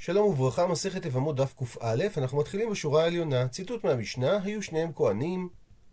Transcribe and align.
שלום 0.00 0.28
וברכה, 0.28 0.66
מסכת 0.66 1.06
יבמות 1.06 1.36
דף 1.36 1.54
קא, 1.54 2.20
אנחנו 2.20 2.38
מתחילים 2.38 2.70
בשורה 2.70 3.02
העליונה. 3.02 3.48
ציטוט 3.48 3.84
מהמשנה, 3.84 4.38
היו 4.44 4.62
שניהם 4.62 4.92
כהנים, 4.94 5.48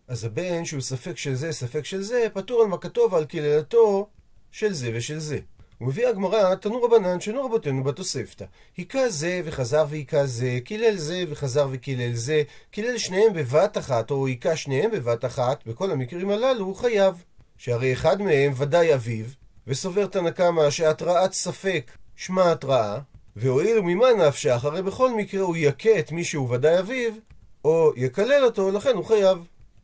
אז 0.07 0.23
הבן 0.25 0.65
שהוא 0.65 0.81
ספק 0.81 1.17
של 1.17 1.35
זה, 1.35 1.51
ספק 1.51 1.85
של 1.85 2.01
זה, 2.01 2.27
פטור 2.33 2.61
על 2.61 2.67
מכתו 2.67 3.11
ועל 3.11 3.25
קללתו 3.25 4.09
של 4.51 4.73
זה 4.73 4.91
ושל 4.93 5.19
זה. 5.19 5.39
הוא 5.77 5.87
מביא 5.87 6.07
הגמרא, 6.07 6.55
תנו 6.55 6.83
רבנן, 6.83 7.19
שנו 7.19 7.45
רבותינו 7.45 7.83
בתוספתא. 7.83 8.45
היכה 8.77 9.09
זה 9.09 9.41
וחזר 9.45 9.85
והיכה 9.89 10.25
זה, 10.25 10.59
קילל 10.65 10.95
זה 10.95 11.23
וחזר 11.29 11.67
וקילל 11.71 12.13
זה, 12.13 12.43
קילל 12.71 12.97
שניהם 12.97 13.33
בבת 13.33 13.77
אחת, 13.77 14.11
או 14.11 14.27
היכה 14.27 14.55
שניהם 14.55 14.91
בבת 14.91 15.25
אחת, 15.25 15.67
בכל 15.67 15.91
המקרים 15.91 16.29
הללו 16.29 16.65
הוא 16.65 16.75
חייב. 16.75 17.23
שהרי 17.57 17.93
אחד 17.93 18.21
מהם 18.21 18.53
ודאי 18.57 18.93
אביו, 18.93 19.25
וסובר 19.67 20.07
תנא 20.07 20.31
קמא 20.31 20.69
שהתראת 20.69 21.33
ספק 21.33 21.91
שמה 22.15 22.51
התראה, 22.51 22.99
והואיל 23.35 23.79
וממה 23.79 24.13
נפשך, 24.27 24.65
הרי 24.65 24.81
בכל 24.81 25.13
מקרה 25.13 25.41
הוא 25.41 25.55
יכה 25.57 25.99
את 25.99 26.11
מי 26.11 26.23
שהוא 26.23 26.49
ודאי 26.51 26.79
אביו, 26.79 27.11
או 27.65 27.91
יקלל 27.95 28.45
אותו, 28.45 28.71
לכן 28.71 28.95
הוא 28.95 29.05
חייב. 29.05 29.37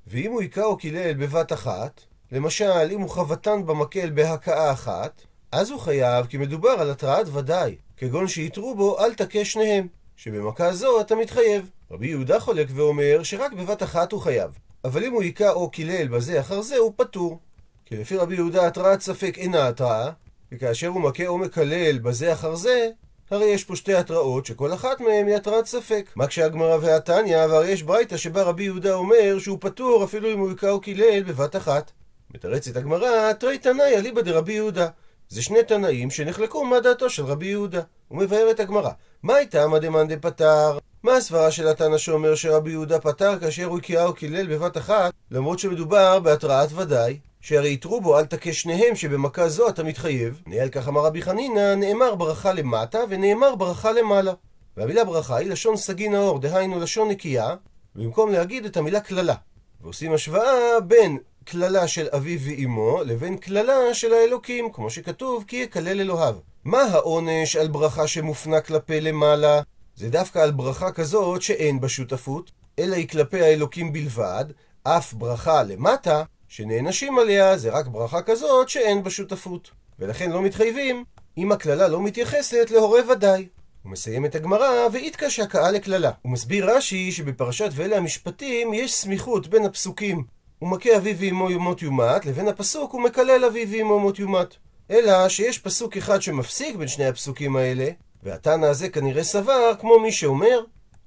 ואם 0.07 0.31
הוא 0.31 0.41
היכה 0.41 0.63
או 0.63 0.77
קילל 0.77 1.13
בבת 1.13 1.53
אחת, 1.53 2.01
למשל, 2.31 2.89
אם 2.91 3.01
הוא 3.01 3.09
חבטן 3.09 3.65
במקל 3.65 4.09
בהכאה 4.09 4.71
אחת, 4.71 5.21
אז 5.51 5.69
הוא 5.69 5.79
חייב 5.79 6.25
כי 6.25 6.37
מדובר 6.37 6.69
על 6.69 6.91
התראת 6.91 7.27
ודאי, 7.33 7.75
כגון 7.97 8.27
שיתרו 8.27 8.75
בו 8.75 8.99
אל 8.99 9.13
תכה 9.13 9.45
שניהם, 9.45 9.87
שבמכה 10.15 10.73
זו 10.73 11.01
אתה 11.01 11.15
מתחייב. 11.15 11.69
רבי 11.91 12.07
יהודה 12.07 12.39
חולק 12.39 12.67
ואומר 12.75 13.23
שרק 13.23 13.53
בבת 13.53 13.83
אחת 13.83 14.11
הוא 14.11 14.21
חייב, 14.21 14.51
אבל 14.85 15.03
אם 15.03 15.11
הוא 15.11 15.21
היכה 15.21 15.51
או 15.51 15.69
קילל 15.69 16.07
בזה 16.07 16.39
אחר 16.39 16.61
זה 16.61 16.77
הוא 16.77 16.93
פטור. 16.95 17.39
כי 17.85 17.97
לפי 17.97 18.17
רבי 18.17 18.35
יהודה 18.35 18.67
התראת 18.67 19.01
ספק 19.01 19.37
אינה 19.37 19.67
התראה, 19.67 20.11
וכאשר 20.51 20.87
הוא 20.87 21.01
מכה 21.01 21.27
או 21.27 21.37
מקלל 21.37 21.99
בזה 21.99 22.33
אחר 22.33 22.55
זה, 22.55 22.89
הרי 23.31 23.45
יש 23.45 23.63
פה 23.63 23.75
שתי 23.75 23.93
התראות 23.93 24.45
שכל 24.45 24.73
אחת 24.73 25.01
מהן 25.01 25.27
היא 25.27 25.35
התראת 25.35 25.65
ספק. 25.65 26.09
מה 26.15 26.27
כשהגמרא 26.27 26.77
והתניא, 26.81 27.37
והרי 27.37 27.69
יש 27.69 27.83
ברייתא 27.83 28.17
שבה 28.17 28.43
רבי 28.43 28.63
יהודה 28.63 28.93
אומר 28.93 29.39
שהוא 29.39 29.57
פטור 29.61 30.03
אפילו 30.03 30.33
אם 30.33 30.39
הוא 30.39 30.49
היכה 30.49 30.69
או 30.69 30.81
קילל 30.81 31.23
בבת 31.23 31.55
אחת. 31.55 31.91
מתרצת 32.33 32.75
הגמרא, 32.75 33.33
תרי 33.33 33.57
תנאי 33.57 33.95
אליבא 33.95 34.21
דרבי 34.21 34.53
יהודה. 34.53 34.87
זה 35.29 35.41
שני 35.41 35.63
תנאים 35.63 36.11
שנחלקו 36.11 36.65
מה 36.65 36.79
דעתו 36.79 37.09
של 37.09 37.25
רבי 37.25 37.45
יהודה. 37.45 37.81
הוא 38.07 38.17
מבאר 38.19 38.51
את 38.51 38.59
הגמרא. 38.59 38.91
מה 39.23 39.35
הייתה 39.35 39.65
דמאן 39.81 40.07
דפטר? 40.07 40.77
מה 41.03 41.13
הסברה 41.13 41.51
של 41.51 41.67
התנא 41.67 41.97
שאומר 41.97 42.35
שרבי 42.35 42.71
יהודה 42.71 42.99
פטר 42.99 43.39
כאשר 43.39 43.65
הוא 43.65 43.77
הקיאה 43.77 44.05
או 44.05 44.13
קילל 44.13 44.47
בבת 44.47 44.77
אחת, 44.77 45.13
למרות 45.31 45.59
שמדובר 45.59 46.19
בהתראת 46.19 46.69
ודאי? 46.71 47.19
שהרי 47.41 47.73
יתרו 47.73 48.01
בו 48.01 48.19
אל 48.19 48.25
תכה 48.25 48.53
שניהם 48.53 48.95
שבמכה 48.95 49.49
זו 49.49 49.69
אתה 49.69 49.83
מתחייב. 49.83 50.41
נהיה 50.47 50.63
על 50.63 50.69
כך 50.69 50.87
אמר 50.87 51.01
רבי 51.01 51.21
חנינא, 51.21 51.75
נאמר 51.75 52.15
ברכה 52.15 52.53
למטה 52.53 52.99
ונאמר 53.09 53.55
ברכה 53.55 53.91
למעלה. 53.91 54.33
והמילה 54.77 55.05
ברכה 55.05 55.35
היא 55.35 55.49
לשון 55.49 55.77
סגי 55.77 56.09
נאור, 56.09 56.39
דהיינו 56.39 56.79
לשון 56.79 57.09
נקייה, 57.09 57.55
במקום 57.95 58.31
להגיד 58.31 58.65
את 58.65 58.77
המילה 58.77 58.99
קללה. 58.99 59.35
ועושים 59.81 60.13
השוואה 60.13 60.79
בין 60.87 61.17
קללה 61.43 61.87
של 61.87 62.07
אביו 62.15 62.39
ואימו 62.41 63.03
לבין 63.05 63.37
קללה 63.37 63.93
של 63.93 64.13
האלוקים, 64.13 64.71
כמו 64.71 64.89
שכתוב 64.89 65.43
כי 65.47 65.55
יקלל 65.55 65.99
אלוהיו. 66.01 66.35
מה 66.63 66.81
העונש 66.81 67.55
על 67.55 67.67
ברכה 67.67 68.07
שמופנה 68.07 68.61
כלפי 68.61 69.01
למעלה? 69.01 69.61
זה 69.95 70.09
דווקא 70.09 70.39
על 70.39 70.51
ברכה 70.51 70.91
כזאת 70.91 71.41
שאין 71.41 71.79
בה 71.79 71.89
שותפות, 71.89 72.51
אלא 72.79 72.95
היא 72.95 73.07
כלפי 73.07 73.41
האלוקים 73.41 73.93
בלבד, 73.93 74.45
אף 74.83 75.13
ברכה 75.13 75.63
למטה 75.63 76.23
שנענשים 76.51 77.19
עליה 77.19 77.57
זה 77.57 77.69
רק 77.71 77.87
ברכה 77.87 78.21
כזאת 78.21 78.69
שאין 78.69 79.03
בה 79.03 79.09
שותפות. 79.09 79.71
ולכן 79.99 80.31
לא 80.31 80.41
מתחייבים 80.41 81.03
אם 81.37 81.51
הקללה 81.51 81.87
לא 81.87 82.01
מתייחסת 82.01 82.71
להורה 82.71 83.01
ודאי. 83.11 83.47
הוא 83.83 83.91
מסיים 83.91 84.25
את 84.25 84.35
הגמרא, 84.35 84.87
ואיתקשה 84.91 85.45
קאה 85.45 85.71
לקללה. 85.71 86.11
הוא 86.21 86.31
מסביר 86.31 86.75
רש"י 86.75 87.11
שבפרשת 87.11 87.69
ואלה 87.71 87.97
המשפטים 87.97 88.73
יש 88.73 88.93
סמיכות 88.93 89.47
בין 89.47 89.65
הפסוקים 89.65 90.23
הוא 90.59 90.69
מכה 90.69 90.97
אביו 90.97 91.15
ואמו 91.19 91.51
יומות 91.51 91.81
יומת, 91.81 92.25
לבין 92.25 92.47
הפסוק 92.47 92.91
הוא 92.91 93.01
מקלל 93.01 93.45
אביו 93.45 93.67
ואמו 93.71 93.93
יומות 93.93 94.19
יומת. 94.19 94.55
אלא 94.91 95.29
שיש 95.29 95.59
פסוק 95.59 95.97
אחד 95.97 96.21
שמפסיק 96.21 96.75
בין 96.75 96.87
שני 96.87 97.05
הפסוקים 97.05 97.55
האלה, 97.55 97.87
והתנא 98.23 98.65
הזה 98.65 98.89
כנראה 98.89 99.23
סבר, 99.23 99.73
כמו 99.79 99.99
מי 99.99 100.11
שאומר, 100.11 100.59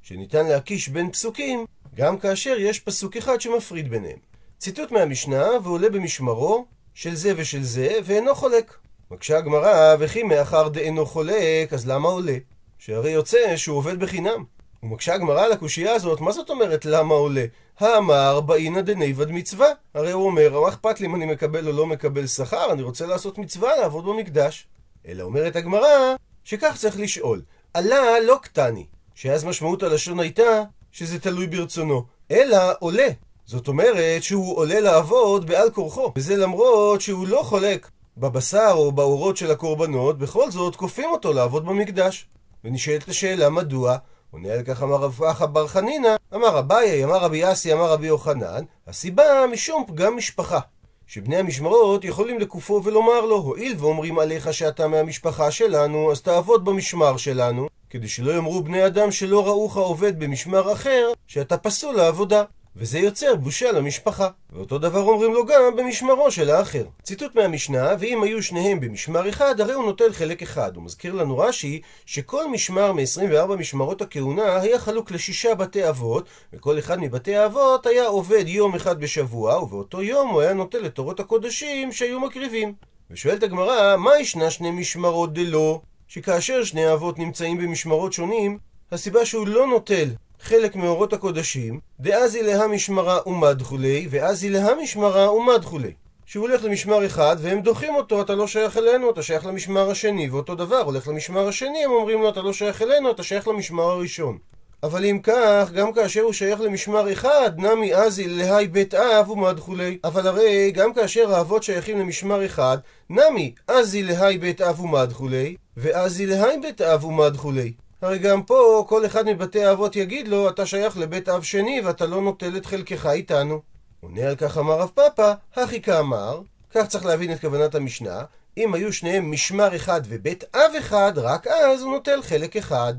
שניתן 0.02 0.46
להקיש 0.46 0.88
בין 0.88 1.10
פסוקים, 1.10 1.64
גם 1.94 2.19
כאשר 2.19 2.56
יש 2.58 2.80
פסוק 2.80 3.16
אחד 3.16 3.40
שמפריד 3.40 3.90
ביניהם. 3.90 4.33
ציטוט 4.64 4.92
מהמשנה, 4.92 5.48
ועולה 5.62 5.91
במשמרו, 5.91 6.66
של 6.94 7.14
זה 7.14 7.32
ושל 7.36 7.62
זה, 7.62 7.98
ואינו 8.04 8.34
חולק. 8.34 8.76
מקשה 9.10 9.38
הגמרא, 9.38 9.97
וכי 9.98 10.22
מאחר 10.22 10.69
דאינו 10.69 11.06
חולק, 11.06 11.72
אז 11.72 11.88
למה 11.88 12.08
עולה? 12.08 12.36
שהרי 12.78 13.10
יוצא 13.10 13.56
שהוא 13.56 13.76
עובד 13.78 14.00
בחינם. 14.00 14.44
ומקשה 14.82 15.14
הגמרא 15.14 15.44
על 15.44 15.52
הקושייה 15.52 15.92
הזאת, 15.92 16.20
מה 16.20 16.32
זאת 16.32 16.50
אומרת 16.50 16.84
למה 16.84 17.14
עולה? 17.14 17.44
האמר 17.78 18.41
באינא 18.41 18.80
דניבד 18.80 19.30
מצווה. 19.30 19.69
הרי 19.94 20.12
הוא 20.12 20.26
אומר, 20.26 20.60
מה 20.60 20.69
אכפת 20.69 21.00
לי 21.00 21.06
אם 21.06 21.14
אני 21.14 21.26
מקבל 21.26 21.69
או 21.69 21.72
לא 21.72 21.86
מקבל 21.86 22.26
שכר, 22.26 22.72
אני 22.72 22.82
רוצה 22.82 23.06
לעשות 23.06 23.38
מצווה, 23.38 23.76
לעבוד 23.76 24.04
במקדש. 24.04 24.66
אלא 25.08 25.22
אומרת 25.22 25.56
הגמרא, 25.56 26.14
שכך 26.44 26.76
צריך 26.76 26.98
לשאול. 26.98 27.42
עלה 27.75 28.20
לא 28.20 28.38
קטני, 28.42 28.86
שאז 29.14 29.44
משמעות 29.44 29.82
הלשון 29.82 30.20
הייתה 30.20 30.62
שזה 30.92 31.20
תלוי 31.20 31.46
ברצונו, 31.46 32.04
אלא 32.31 32.58
עולה. 32.78 33.08
זאת 33.47 33.69
אומרת 33.69 34.22
שהוא 34.22 34.56
עולה 34.56 34.81
לעבוד 34.81 35.47
בעל 35.47 35.71
כורחו, 35.71 36.12
וזה 36.16 36.37
למרות 36.37 37.00
שהוא 37.00 37.27
לא 37.27 37.43
חולק 37.43 37.91
בבשר 38.16 38.72
או 38.75 38.93
באורות 38.93 39.37
של 39.37 39.50
הקורבנות, 39.50 40.19
בכל 40.19 40.50
זאת 40.50 40.77
כופים 40.77 41.10
אותו 41.10 41.32
לעבוד 41.32 41.66
במקדש. 41.66 42.27
ונשאלת 42.65 43.09
השאלה 43.09 43.50
מדוע, 43.50 43.97
עונה 44.31 44.53
על 44.53 44.62
כך 44.62 44.82
אמר 44.82 44.97
רב 44.97 45.22
אחא 45.22 45.47
בר 45.47 45.66
חנינא, 45.66 46.16
אמר 46.34 46.59
אביי, 46.59 47.05
אמר 47.05 47.16
רבי 47.16 47.38
יאסי, 47.38 47.72
אמר 47.72 47.93
רבי 47.93 48.06
יוחנן, 48.06 48.65
הסיבה 48.87 49.25
משום 49.53 49.84
פגם 49.87 50.16
משפחה. 50.16 50.59
שבני 51.06 51.37
המשמרות 51.37 52.05
יכולים 52.05 52.38
לקופו 52.38 52.81
ולומר 52.84 53.21
לו, 53.21 53.37
הואיל 53.37 53.75
ואומרים 53.78 54.19
עליך 54.19 54.55
שאתה 54.55 54.88
מהמשפחה 54.88 55.50
שלנו, 55.50 56.12
אז 56.12 56.22
תעבוד 56.22 56.65
במשמר 56.65 57.16
שלנו, 57.16 57.69
כדי 57.91 58.09
שלא 58.09 58.32
יאמרו 58.32 58.62
בני 58.62 58.87
אדם 58.87 59.11
שלא 59.11 59.47
ראוך 59.47 59.76
עובד 59.76 60.19
במשמר 60.19 60.72
אחר, 60.72 61.12
שאתה 61.26 61.59
פסול 61.59 61.94
לעבודה. 61.94 62.43
וזה 62.76 62.98
יוצר 62.98 63.34
בושה 63.34 63.72
למשפחה. 63.72 64.28
ואותו 64.52 64.78
דבר 64.78 65.00
אומרים 65.00 65.34
לו 65.34 65.46
גם 65.46 65.76
במשמרו 65.76 66.30
של 66.30 66.50
האחר. 66.50 66.84
ציטוט 67.02 67.34
מהמשנה, 67.34 67.94
ואם 67.98 68.22
היו 68.22 68.42
שניהם 68.42 68.80
במשמר 68.80 69.28
אחד, 69.28 69.60
הרי 69.60 69.72
הוא 69.72 69.84
נוטל 69.84 70.12
חלק 70.12 70.42
אחד. 70.42 70.76
הוא 70.76 70.84
מזכיר 70.84 71.14
לנו 71.14 71.38
רש"י, 71.38 71.80
שכל 72.06 72.50
משמר 72.50 72.92
מ-24 72.92 73.56
משמרות 73.58 74.02
הכהונה 74.02 74.60
היה 74.60 74.78
חלוק 74.78 75.10
לשישה 75.10 75.54
בתי 75.54 75.88
אבות, 75.88 76.28
וכל 76.52 76.78
אחד 76.78 77.00
מבתי 77.00 77.36
האבות 77.36 77.86
היה 77.86 78.06
עובד 78.06 78.44
יום 78.48 78.74
אחד 78.74 79.00
בשבוע, 79.00 79.62
ובאותו 79.62 80.02
יום 80.02 80.28
הוא 80.28 80.40
היה 80.40 80.52
נוטל 80.52 80.86
את 80.86 80.94
תורות 80.94 81.20
הקודשים 81.20 81.92
שהיו 81.92 82.20
מקריבים. 82.20 82.74
ושואלת 83.10 83.42
הגמרא, 83.42 83.96
מה 83.96 84.18
ישנה 84.18 84.50
שני 84.50 84.70
משמרות 84.70 85.32
דלא? 85.32 85.80
שכאשר 86.08 86.64
שני 86.64 86.84
האבות 86.84 87.18
נמצאים 87.18 87.58
במשמרות 87.58 88.12
שונים, 88.12 88.58
הסיבה 88.92 89.26
שהוא 89.26 89.46
לא 89.46 89.66
נוטל 89.66 90.08
חלק 90.44 90.77
מאורות 90.77 91.12
הקודשים, 91.12 91.81
דאזי 92.00 92.43
לה 92.43 92.66
משמרה 92.66 93.19
ומדחולי, 93.27 94.06
ואזי 94.10 94.50
לה 94.50 94.69
משמרה 94.82 95.32
ומדחולי. 95.32 95.93
שהוא 96.27 96.49
הולך 96.49 96.65
למשמר 96.65 97.06
אחד 97.06 97.37
והם 97.41 97.60
דוחים 97.60 97.94
אותו, 97.94 98.22
אתה 98.22 98.34
לא 98.34 98.47
שייך 98.47 98.77
אלינו, 98.77 99.10
אתה 99.10 99.22
שייך 99.22 99.47
למשמר 99.47 99.91
השני, 99.91 100.31
ואותו 100.31 100.55
דבר, 100.55 100.81
הולך 100.81 101.09
למשמר 101.09 101.49
השני, 101.49 101.84
הם 101.84 101.91
אומרים 101.91 102.22
לו, 102.22 102.28
אתה 102.28 102.43
לא 102.43 102.53
שייך 102.53 102.82
אלינו, 102.82 103.10
אתה 103.10 103.22
שייך 103.22 103.49
למשמר 103.49 103.82
הראשון. 103.82 104.38
אבל 104.82 105.05
אם 105.05 105.19
כך, 105.22 105.71
גם 105.75 105.93
כאשר 105.93 106.21
הוא 106.21 106.32
שייך 106.32 106.61
למשמר 106.61 107.12
אחד, 107.12 107.50
נמי 107.56 107.94
אזי 107.94 108.28
להי 108.28 108.66
בית 108.66 108.94
אב 108.94 109.31
ומדחולי. 109.31 109.99
אבל 110.05 110.26
הרי, 110.26 110.71
גם 110.71 110.94
כאשר 110.94 111.34
האבות 111.34 111.62
שייכים 111.62 111.99
למשמר 111.99 112.47
אחד, 112.47 112.78
נמי 113.11 113.55
אזי 113.69 114.03
להי 114.03 114.38
בית 114.38 114.61
אב 114.61 114.81
ומדחולי, 114.81 115.56
ואזי 115.76 116.26
להי 116.26 116.59
בית 116.59 116.81
אב 116.81 117.05
ומדחולי. 117.05 117.72
הרי 118.04 118.19
גם 118.19 118.42
פה 118.42 118.84
כל 118.88 119.06
אחד 119.06 119.26
מבתי 119.26 119.64
האבות 119.64 119.96
יגיד 119.96 120.28
לו, 120.28 120.49
אתה 120.49 120.67
שייך 120.67 120.99
לבית 120.99 121.28
אב 121.28 121.43
שני 121.43 121.81
ואתה 121.84 122.06
לא 122.06 122.23
נוטל 122.23 122.56
את 122.56 122.67
חלקך 122.67 123.06
איתנו. 123.06 123.61
עונה 124.00 124.23
על 124.28 124.37
כך 124.37 124.58
אמר 124.58 124.78
רב 124.78 124.90
פאפא, 124.94 125.32
הכי 125.56 125.82
כאמר, 125.82 126.40
כך 126.70 126.87
צריך 126.87 127.06
להבין 127.06 127.32
את 127.32 127.40
כוונת 127.40 127.75
המשנה, 127.75 128.23
אם 128.56 128.75
היו 128.75 128.93
שניהם 128.93 129.31
משמר 129.31 129.76
אחד 129.76 130.00
ובית 130.08 130.44
אב 130.55 130.73
אחד, 130.78 131.12
רק 131.17 131.46
אז 131.46 131.82
הוא 131.82 131.93
נוטל 131.93 132.23
חלק 132.23 132.56
אחד. 132.56 132.94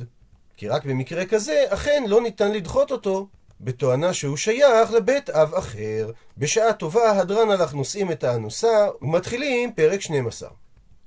כי 0.58 0.68
רק 0.68 0.86
במקרה 0.86 1.26
כזה, 1.26 1.66
אכן 1.70 2.04
לא 2.08 2.22
ניתן 2.22 2.52
לדחות 2.52 2.92
אותו, 2.92 3.28
בתואנה 3.62 4.14
שהוא 4.14 4.38
שייך 4.38 4.92
לבית 4.92 5.30
אב 5.30 5.54
אחר. 5.54 6.12
בשעה 6.38 6.74
טובה, 6.74 7.12
הדרן 7.12 7.52
הלך 7.52 7.74
נושאים 7.74 8.12
את 8.12 8.24
האנוסה, 8.24 8.88
ומתחילים 9.02 9.74
פרק 9.74 10.02
12. 10.02 10.50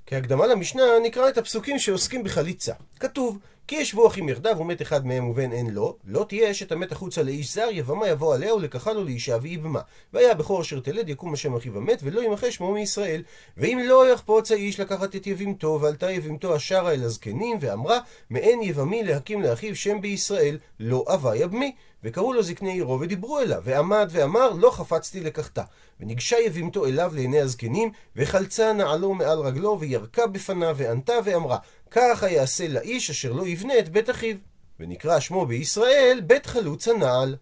כהקדמה 0.09 0.47
למשנה 0.47 0.83
נקרא 1.03 1.29
את 1.29 1.37
הפסוקים 1.37 1.79
שעוסקים 1.79 2.23
בחליצה. 2.23 2.73
כתוב, 2.99 3.37
כי 3.67 3.75
ישבו 3.75 4.07
אחים 4.07 4.29
יחדיו 4.29 4.55
ומת 4.59 4.81
אחד 4.81 5.05
מהם 5.05 5.29
ובן 5.29 5.51
אין 5.51 5.69
לו, 5.69 5.95
לא 6.05 6.25
תהיה 6.29 6.51
אשת 6.51 6.71
המת 6.71 6.91
החוצה 6.91 7.23
לאיש 7.23 7.53
זר, 7.53 7.67
יבמה 7.71 8.07
יבוא 8.07 8.35
עליה 8.35 8.55
ולקחה 8.55 8.93
לו 8.93 9.03
לאישה 9.03 9.37
ויבמה. 9.41 9.81
והיה 10.13 10.33
בכור 10.33 10.61
אשר 10.61 10.79
תלד 10.79 11.09
יקום 11.09 11.33
השם 11.33 11.55
אחיו 11.55 11.77
המת, 11.77 11.99
ולא 12.03 12.21
ימחה 12.21 12.51
שמו 12.51 12.73
מישראל. 12.73 13.23
ואם 13.57 13.79
לא 13.85 14.11
יחפוץ 14.11 14.51
האיש 14.51 14.79
לקחת 14.79 15.15
את 15.15 15.27
יבימתו, 15.27 15.79
ועלתה 15.81 16.11
יבימתו 16.11 16.55
השרה 16.55 16.93
אל 16.93 17.03
הזקנים, 17.03 17.57
ואמרה, 17.61 17.99
מעין 18.29 18.61
יבמי 18.61 19.03
להקים 19.03 19.41
לאחיו 19.41 19.75
שם 19.75 20.01
בישראל, 20.01 20.57
לא 20.79 21.05
אבה 21.07 21.35
יבמי. 21.35 21.75
וקראו 22.03 22.33
לו 22.33 22.43
זקני 22.43 22.71
עירו 22.71 22.99
ודיברו 22.99 23.39
אליו, 23.39 23.61
ועמד 23.63 24.09
ואמר, 24.11 24.49
לא 24.49 24.71
חפצתי 24.71 25.19
לקחתה. 25.19 25.63
וניגשה 25.99 26.37
יבימתו 26.39 26.85
אליו 26.85 27.11
לעיני 27.15 27.39
הזקנים, 27.39 27.91
וחלצה 28.15 28.73
נעלו 28.73 29.13
מעל 29.13 29.39
רגלו, 29.39 29.79
וירקה 29.79 30.27
בפניו, 30.27 30.75
וענתה 30.77 31.13
ואמרה, 31.25 31.57
ככה 31.91 32.29
יעשה 32.29 32.67
לאיש 32.67 33.09
אשר 33.09 33.31
לא 33.31 33.47
יבנה 33.47 33.79
את 33.79 33.89
בית 33.89 34.09
אחיו. 34.09 34.35
ונקרא 34.79 35.19
שמו 35.19 35.45
בישראל 35.45 36.21
בית 36.27 36.45
חלוץ 36.45 36.87
הנעל. 36.87 37.35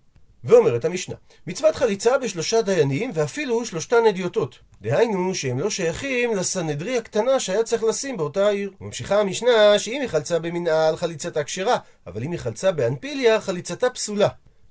ואומרת 0.44 0.86
המשנה, 0.86 1.16
מצוות 1.48 1.76
חליצה 1.76 2.18
בשלושה 2.18 2.62
דיינים 2.62 3.12
ואפילו 3.14 3.66
שלושתן 3.66 4.06
אדיוטות. 4.10 4.60
דהיינו 4.82 5.36
שהם 5.36 5.60
לא 5.60 5.70
שייכים 5.70 6.36
לסנהדרי 6.36 6.98
הקטנה 6.98 7.40
שהיה 7.40 7.64
צריך 7.64 7.84
לשים 7.84 8.18
באותה 8.18 8.48
העיר. 8.48 8.72
ממשיכה 8.82 9.20
המשנה 9.20 9.80
שאם 9.80 10.02
היא 10.02 10.10
חלצה 10.10 10.40
במנהל 10.40 10.96
חליצתה 10.96 11.44
כשרה, 11.44 11.78
אבל 12.08 12.24
אם 12.24 12.32
היא 12.32 12.40
חלצה 12.40 12.72
באנפיליה 12.72 13.42
חליצתה 13.42 13.90
פסולה. 13.90 14.28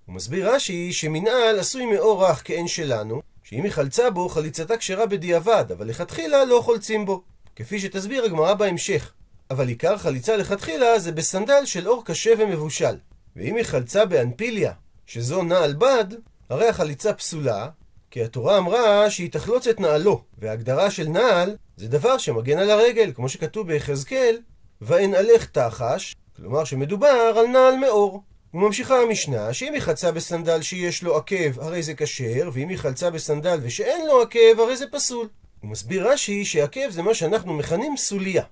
הוא 0.07 0.15
מסביר 0.15 0.55
רש"י 0.55 0.93
שמנהל 0.93 1.59
עשוי 1.59 1.87
מאור 1.87 2.27
רך 2.27 2.43
כאין 2.45 2.69
שלנו, 2.69 3.23
שאם 3.43 3.63
היא 3.63 3.73
חלצה 3.73 4.11
בו 4.11 4.29
חליצתה 4.29 4.77
כשרה 4.77 5.07
בדיעבד, 5.07 5.65
אבל 5.73 5.87
לכתחילה 5.87 6.45
לא 6.45 6.61
חולצים 6.65 7.07
בו. 7.07 7.23
כפי 7.57 7.79
שתסביר 7.79 8.25
הגמרא 8.25 8.55
בהמשך. 8.55 9.13
אבל 9.51 9.69
עיקר 9.69 9.99
חליצה 9.99 10.37
לכתחילה 10.37 10.99
זה 10.99 11.13
בסנדל 11.13 11.65
של 11.65 11.89
אור 11.89 12.05
קשה 12.05 12.31
ומבושל. 12.39 12.97
ואם 13.37 13.57
היא 13.57 13.65
חלצה 13.65 14.05
באנפיליה, 14.05 14.73
שזו 15.07 15.43
נעל 15.43 15.75
בד, 15.75 16.05
הרי 16.51 16.69
החליצה 16.69 17.13
פסולה, 17.13 17.69
כי 18.11 18.25
התורה 18.25 18.59
אמרה 18.59 19.11
שהיא 19.11 19.31
תחלוץ 19.31 19.67
את 19.67 19.81
נעלו, 19.81 20.23
וההגדרה 20.39 20.91
של 20.91 21.09
נעל 21.09 21.57
זה 21.77 21.89
דבר 21.89 22.19
שמגן 22.19 22.59
על 22.59 22.71
הרגל, 22.71 23.13
כמו 23.15 23.29
שכתוב 23.29 23.67
ביחזקאל, 23.67 24.39
ואין 24.81 25.15
עלך 25.15 25.47
תחש, 25.47 26.15
כלומר 26.37 26.65
שמדובר 26.65 27.33
על 27.37 27.47
נעל 27.47 27.77
מאור. 27.77 28.23
וממשיכה 28.57 29.01
המשנה 29.01 29.53
שאם 29.53 29.73
היא 29.73 29.83
חלצה 29.83 30.13
בסנדל 30.13 30.63
שיש 30.63 31.03
לו 31.03 31.17
עקב 31.17 31.61
הרי 31.61 31.83
זה 31.83 31.95
כשר, 31.95 32.51
ואם 32.53 32.69
היא 32.69 32.79
חלצה 32.79 33.11
בסנדל 33.11 33.59
ושאין 33.63 34.07
לו 34.07 34.23
עקב 34.23 34.61
הרי 34.61 34.77
זה 34.77 34.85
פסול. 34.93 35.29
הוא 35.61 35.71
מסביר 35.71 36.13
רש"י 36.13 36.45
שעקב 36.45 36.91
זה 36.91 37.03
מה 37.03 37.15
שאנחנו 37.15 37.55
מכנים 37.55 37.97
סוליה. 37.97 38.43